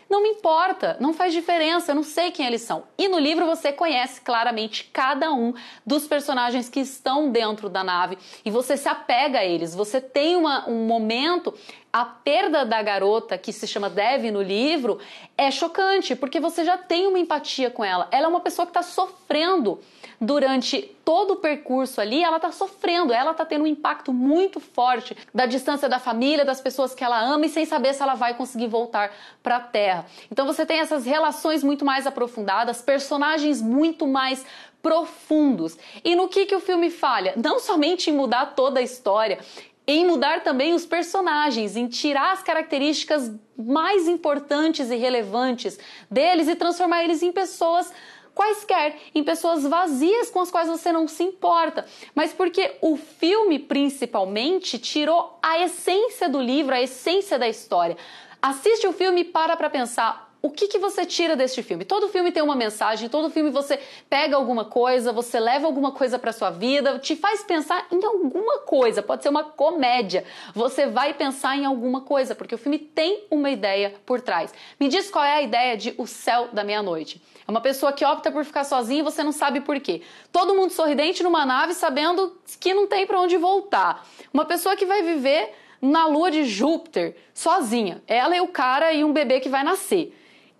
não 0.08 0.22
me 0.22 0.30
importa, 0.30 0.96
não 1.00 1.12
faz 1.12 1.32
diferença, 1.32 1.90
eu 1.90 1.96
não 1.96 2.02
sei 2.02 2.30
quem 2.30 2.46
eles 2.46 2.62
são. 2.62 2.84
E 2.96 3.08
no 3.08 3.18
livro 3.18 3.44
você 3.44 3.72
conhece 3.72 4.20
claramente 4.20 4.88
cada 4.92 5.32
um 5.32 5.52
dos 5.84 6.06
personagens 6.06 6.68
que 6.68 6.80
estão 6.80 7.30
dentro 7.30 7.68
da 7.68 7.82
nave 7.82 8.16
e 8.44 8.50
você 8.50 8.76
se 8.76 8.88
apega 8.88 9.40
a 9.40 9.44
eles. 9.44 9.74
Você 9.74 10.00
tem 10.00 10.36
uma, 10.36 10.68
um 10.68 10.86
momento 10.86 11.52
a 11.96 12.04
perda 12.04 12.62
da 12.62 12.82
garota, 12.82 13.38
que 13.38 13.50
se 13.50 13.66
chama 13.66 13.88
Dev 13.88 14.30
no 14.30 14.42
livro, 14.42 14.98
é 15.34 15.50
chocante, 15.50 16.14
porque 16.14 16.38
você 16.38 16.62
já 16.62 16.76
tem 16.76 17.06
uma 17.06 17.18
empatia 17.18 17.70
com 17.70 17.82
ela. 17.82 18.06
Ela 18.10 18.26
é 18.26 18.28
uma 18.28 18.40
pessoa 18.40 18.66
que 18.66 18.70
está 18.70 18.82
sofrendo 18.82 19.80
durante 20.20 20.82
todo 21.02 21.32
o 21.32 21.36
percurso 21.36 21.98
ali, 21.98 22.22
ela 22.22 22.36
está 22.36 22.52
sofrendo, 22.52 23.14
ela 23.14 23.30
está 23.30 23.46
tendo 23.46 23.64
um 23.64 23.66
impacto 23.66 24.12
muito 24.12 24.60
forte 24.60 25.16
da 25.34 25.46
distância 25.46 25.88
da 25.88 25.98
família, 25.98 26.44
das 26.44 26.60
pessoas 26.60 26.94
que 26.94 27.02
ela 27.02 27.18
ama 27.18 27.46
e 27.46 27.48
sem 27.48 27.64
saber 27.64 27.94
se 27.94 28.02
ela 28.02 28.14
vai 28.14 28.34
conseguir 28.34 28.66
voltar 28.66 29.10
para 29.42 29.56
a 29.56 29.60
Terra. 29.60 30.04
Então 30.30 30.44
você 30.44 30.66
tem 30.66 30.80
essas 30.80 31.06
relações 31.06 31.64
muito 31.64 31.82
mais 31.82 32.06
aprofundadas, 32.06 32.82
personagens 32.82 33.62
muito 33.62 34.06
mais 34.06 34.44
profundos. 34.82 35.78
E 36.04 36.14
no 36.14 36.28
que, 36.28 36.44
que 36.44 36.54
o 36.54 36.60
filme 36.60 36.90
falha? 36.90 37.32
Não 37.36 37.58
somente 37.58 38.10
em 38.10 38.12
mudar 38.12 38.54
toda 38.54 38.80
a 38.80 38.82
história, 38.82 39.38
em 39.86 40.04
mudar 40.06 40.42
também 40.42 40.74
os 40.74 40.84
personagens, 40.84 41.76
em 41.76 41.86
tirar 41.86 42.32
as 42.32 42.42
características 42.42 43.32
mais 43.56 44.08
importantes 44.08 44.90
e 44.90 44.96
relevantes 44.96 45.78
deles 46.10 46.48
e 46.48 46.56
transformar 46.56 47.04
eles 47.04 47.22
em 47.22 47.30
pessoas 47.30 47.92
quaisquer, 48.34 48.96
em 49.14 49.24
pessoas 49.24 49.62
vazias 49.62 50.30
com 50.30 50.40
as 50.40 50.50
quais 50.50 50.68
você 50.68 50.92
não 50.92 51.08
se 51.08 51.22
importa, 51.22 51.86
mas 52.14 52.34
porque 52.34 52.76
o 52.82 52.96
filme 52.96 53.58
principalmente 53.58 54.78
tirou 54.78 55.38
a 55.42 55.60
essência 55.60 56.28
do 56.28 56.40
livro, 56.40 56.74
a 56.74 56.82
essência 56.82 57.38
da 57.38 57.48
história. 57.48 57.96
Assiste 58.42 58.86
o 58.86 58.92
filme 58.92 59.22
e 59.22 59.24
para 59.24 59.56
para 59.56 59.70
pensar 59.70 60.25
o 60.46 60.50
que, 60.50 60.68
que 60.68 60.78
você 60.78 61.04
tira 61.04 61.34
deste 61.34 61.62
filme? 61.62 61.84
Todo 61.84 62.08
filme 62.08 62.30
tem 62.30 62.42
uma 62.42 62.54
mensagem, 62.54 63.08
todo 63.08 63.28
filme 63.30 63.50
você 63.50 63.80
pega 64.08 64.36
alguma 64.36 64.64
coisa, 64.64 65.12
você 65.12 65.40
leva 65.40 65.66
alguma 65.66 65.90
coisa 65.90 66.18
para 66.18 66.32
sua 66.32 66.50
vida, 66.50 67.00
te 67.00 67.16
faz 67.16 67.42
pensar 67.42 67.86
em 67.90 68.04
alguma 68.04 68.60
coisa. 68.60 69.02
Pode 69.02 69.24
ser 69.24 69.28
uma 69.28 69.42
comédia. 69.42 70.24
Você 70.54 70.86
vai 70.86 71.12
pensar 71.14 71.56
em 71.56 71.64
alguma 71.64 72.02
coisa, 72.02 72.34
porque 72.34 72.54
o 72.54 72.58
filme 72.58 72.78
tem 72.78 73.24
uma 73.28 73.50
ideia 73.50 73.94
por 74.06 74.20
trás. 74.20 74.54
Me 74.78 74.86
diz 74.88 75.10
qual 75.10 75.24
é 75.24 75.32
a 75.32 75.42
ideia 75.42 75.76
de 75.76 75.94
O 75.98 76.06
Céu 76.06 76.48
da 76.52 76.62
Meia-Noite. 76.62 77.20
É 77.46 77.50
uma 77.50 77.60
pessoa 77.60 77.92
que 77.92 78.04
opta 78.04 78.30
por 78.30 78.44
ficar 78.44 78.62
sozinha 78.62 79.00
e 79.00 79.04
você 79.04 79.24
não 79.24 79.32
sabe 79.32 79.60
por 79.60 79.80
quê. 79.80 80.02
Todo 80.30 80.54
mundo 80.54 80.70
sorridente 80.70 81.22
numa 81.24 81.44
nave 81.44 81.74
sabendo 81.74 82.36
que 82.60 82.72
não 82.72 82.86
tem 82.86 83.04
para 83.04 83.20
onde 83.20 83.36
voltar. 83.36 84.06
Uma 84.32 84.44
pessoa 84.44 84.76
que 84.76 84.86
vai 84.86 85.02
viver 85.02 85.52
na 85.82 86.06
lua 86.06 86.30
de 86.30 86.44
Júpiter 86.44 87.16
sozinha. 87.34 88.02
Ela 88.06 88.36
e 88.36 88.40
o 88.40 88.48
cara 88.48 88.92
e 88.92 89.04
um 89.04 89.12
bebê 89.12 89.40
que 89.40 89.48
vai 89.48 89.64
nascer 89.64 90.16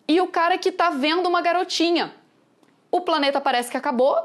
e 0.08 0.20
o 0.20 0.28
cara 0.28 0.56
que 0.58 0.70
tá 0.70 0.90
vendo 0.90 1.28
uma 1.28 1.40
garotinha. 1.40 2.14
O 2.90 3.00
planeta 3.00 3.40
parece 3.40 3.70
que 3.70 3.76
acabou, 3.76 4.16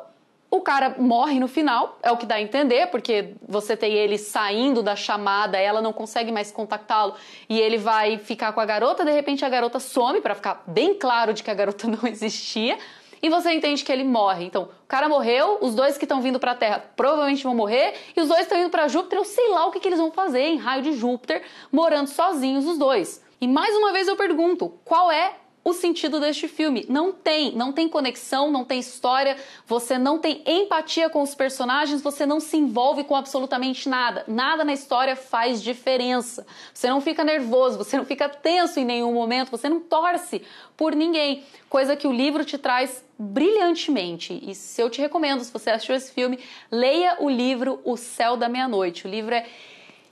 o 0.50 0.60
cara 0.60 0.96
morre 1.00 1.40
no 1.40 1.48
final, 1.48 1.98
é 2.04 2.12
o 2.12 2.18
que 2.18 2.26
dá 2.26 2.36
a 2.36 2.42
entender, 2.42 2.88
porque 2.88 3.36
você 3.48 3.76
tem 3.78 3.94
ele 3.94 4.18
saindo 4.18 4.84
da 4.84 4.98
chamada, 4.98 5.58
ela 5.58 5.82
não 5.82 5.94
consegue 5.94 6.30
mais 6.30 6.52
contactá-lo 6.52 7.16
e 7.48 7.60
ele 7.60 7.78
vai 7.78 8.18
ficar 8.18 8.52
com 8.52 8.60
a 8.60 8.66
garota, 8.66 9.06
de 9.06 9.12
repente 9.12 9.46
a 9.46 9.50
garota 9.50 9.80
some 9.80 10.20
para 10.20 10.36
ficar 10.36 10.62
bem 10.68 10.94
claro 10.94 11.34
de 11.34 11.42
que 11.42 11.50
a 11.50 11.54
garota 11.54 11.88
não 11.90 12.06
existia. 12.06 12.78
E 13.24 13.30
você 13.30 13.54
entende 13.54 13.84
que 13.84 13.92
ele 13.92 14.04
morre. 14.04 14.46
Então, 14.46 14.64
o 14.64 14.88
cara 14.88 15.08
morreu, 15.08 15.60
os 15.62 15.76
dois 15.76 15.96
que 15.96 16.06
estão 16.06 16.22
vindo 16.22 16.40
para 16.40 16.54
a 16.54 16.56
Terra 16.56 16.84
provavelmente 16.96 17.44
vão 17.44 17.54
morrer, 17.54 17.94
e 18.18 18.20
os 18.20 18.28
dois 18.28 18.42
estão 18.42 18.60
indo 18.60 18.72
para 18.72 18.88
Júpiter. 18.88 19.20
Eu 19.20 19.24
sei 19.24 19.48
lá 19.50 19.68
o 19.68 19.72
que, 19.72 19.80
que 19.80 19.88
eles 19.88 20.00
vão 20.00 20.12
fazer 20.12 20.42
em 20.42 20.58
raio 20.58 20.82
de 20.82 20.94
Júpiter, 20.94 21.44
morando 21.72 22.08
sozinhos 22.08 22.66
os 22.66 22.80
dois. 22.80 23.24
E 23.40 23.48
mais 23.48 23.76
uma 23.76 23.94
vez 23.94 24.08
eu 24.08 24.16
pergunto: 24.16 24.74
qual 24.84 25.12
é 25.12 25.36
o 25.64 25.74
sentido 25.74 26.20
deste 26.20 26.48
filme. 26.48 26.86
Não 26.90 27.12
tem, 27.12 27.52
não 27.56 27.72
tem 27.72 27.88
conexão, 27.88 28.52
não 28.52 28.66
tem 28.66 28.80
história, 28.80 29.38
você 29.68 29.98
não 29.98 30.18
tem 30.18 30.42
empatia 30.46 31.10
com 31.10 31.22
os 31.22 31.36
personagens, 31.36 32.02
você 32.02 32.26
não 32.26 32.40
se 32.40 32.58
envolve 32.58 33.04
com 33.04 33.16
absolutamente 33.16 33.88
nada. 33.88 34.24
Nada 34.28 34.64
na 34.64 34.74
história 34.74 35.16
faz 35.16 35.62
diferença. 35.62 36.46
Você 36.74 36.90
não 36.90 37.00
fica 37.00 37.24
nervoso, 37.24 37.78
você 37.78 37.98
não 37.98 38.06
fica 38.06 38.28
tenso 38.28 38.80
em 38.80 38.86
nenhum 38.86 39.14
momento, 39.14 39.52
você 39.52 39.70
não 39.70 39.80
torce 39.80 40.42
por 40.76 40.96
ninguém. 40.96 41.44
Coisa 41.70 41.96
que 41.96 42.08
o 42.08 42.12
livro 42.12 42.44
te 42.44 42.58
traz 42.58 43.04
brilhantemente. 43.18 44.42
E 44.42 44.56
se 44.56 44.82
eu 44.82 44.90
te 44.90 45.00
recomendo, 45.00 45.44
se 45.44 45.54
você 45.54 45.70
assistiu 45.70 45.96
esse 45.96 46.12
filme, 46.12 46.40
leia 46.72 47.18
o 47.20 47.30
livro 47.30 47.80
O 47.86 47.96
Céu 47.96 48.36
da 48.36 48.50
Meia-Noite. 48.50 49.06
O 49.06 49.10
livro 49.10 49.36
é 49.36 49.46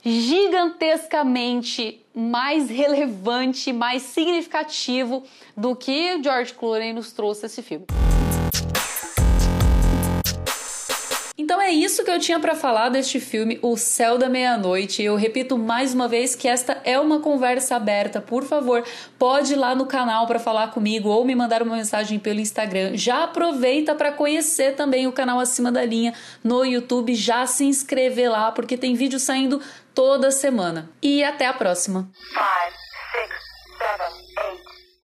gigantescamente 0.04 2.00
mais 2.14 2.68
relevante, 2.68 3.72
mais 3.72 4.02
significativo 4.02 5.22
do 5.56 5.74
que 5.76 6.22
George 6.22 6.54
Clooney 6.54 6.92
nos 6.92 7.12
trouxe 7.12 7.46
esse 7.46 7.62
filme. 7.62 7.86
Então 11.60 11.68
é 11.68 11.74
isso 11.74 12.02
que 12.02 12.10
eu 12.10 12.18
tinha 12.18 12.40
para 12.40 12.54
falar 12.54 12.88
deste 12.88 13.20
filme, 13.20 13.58
O 13.60 13.76
Céu 13.76 14.16
da 14.16 14.30
Meia-Noite. 14.30 15.02
Eu 15.02 15.14
repito 15.14 15.58
mais 15.58 15.92
uma 15.92 16.08
vez 16.08 16.34
que 16.34 16.48
esta 16.48 16.80
é 16.84 16.98
uma 16.98 17.20
conversa 17.20 17.76
aberta. 17.76 18.18
Por 18.18 18.44
favor, 18.44 18.82
pode 19.18 19.52
ir 19.52 19.56
lá 19.56 19.74
no 19.74 19.84
canal 19.84 20.26
para 20.26 20.38
falar 20.38 20.70
comigo 20.70 21.10
ou 21.10 21.22
me 21.22 21.34
mandar 21.34 21.62
uma 21.62 21.76
mensagem 21.76 22.18
pelo 22.18 22.40
Instagram. 22.40 22.96
Já 22.96 23.24
aproveita 23.24 23.94
para 23.94 24.10
conhecer 24.10 24.74
também 24.74 25.06
o 25.06 25.12
canal 25.12 25.38
Acima 25.38 25.70
da 25.70 25.84
Linha 25.84 26.14
no 26.42 26.64
YouTube, 26.64 27.14
já 27.14 27.46
se 27.46 27.66
inscrever 27.66 28.30
lá 28.30 28.50
porque 28.50 28.78
tem 28.78 28.94
vídeo 28.94 29.20
saindo 29.20 29.60
toda 29.94 30.30
semana. 30.30 30.88
E 31.02 31.22
até 31.22 31.46
a 31.46 31.52
próxima. 31.52 32.08
Five. 32.32 32.80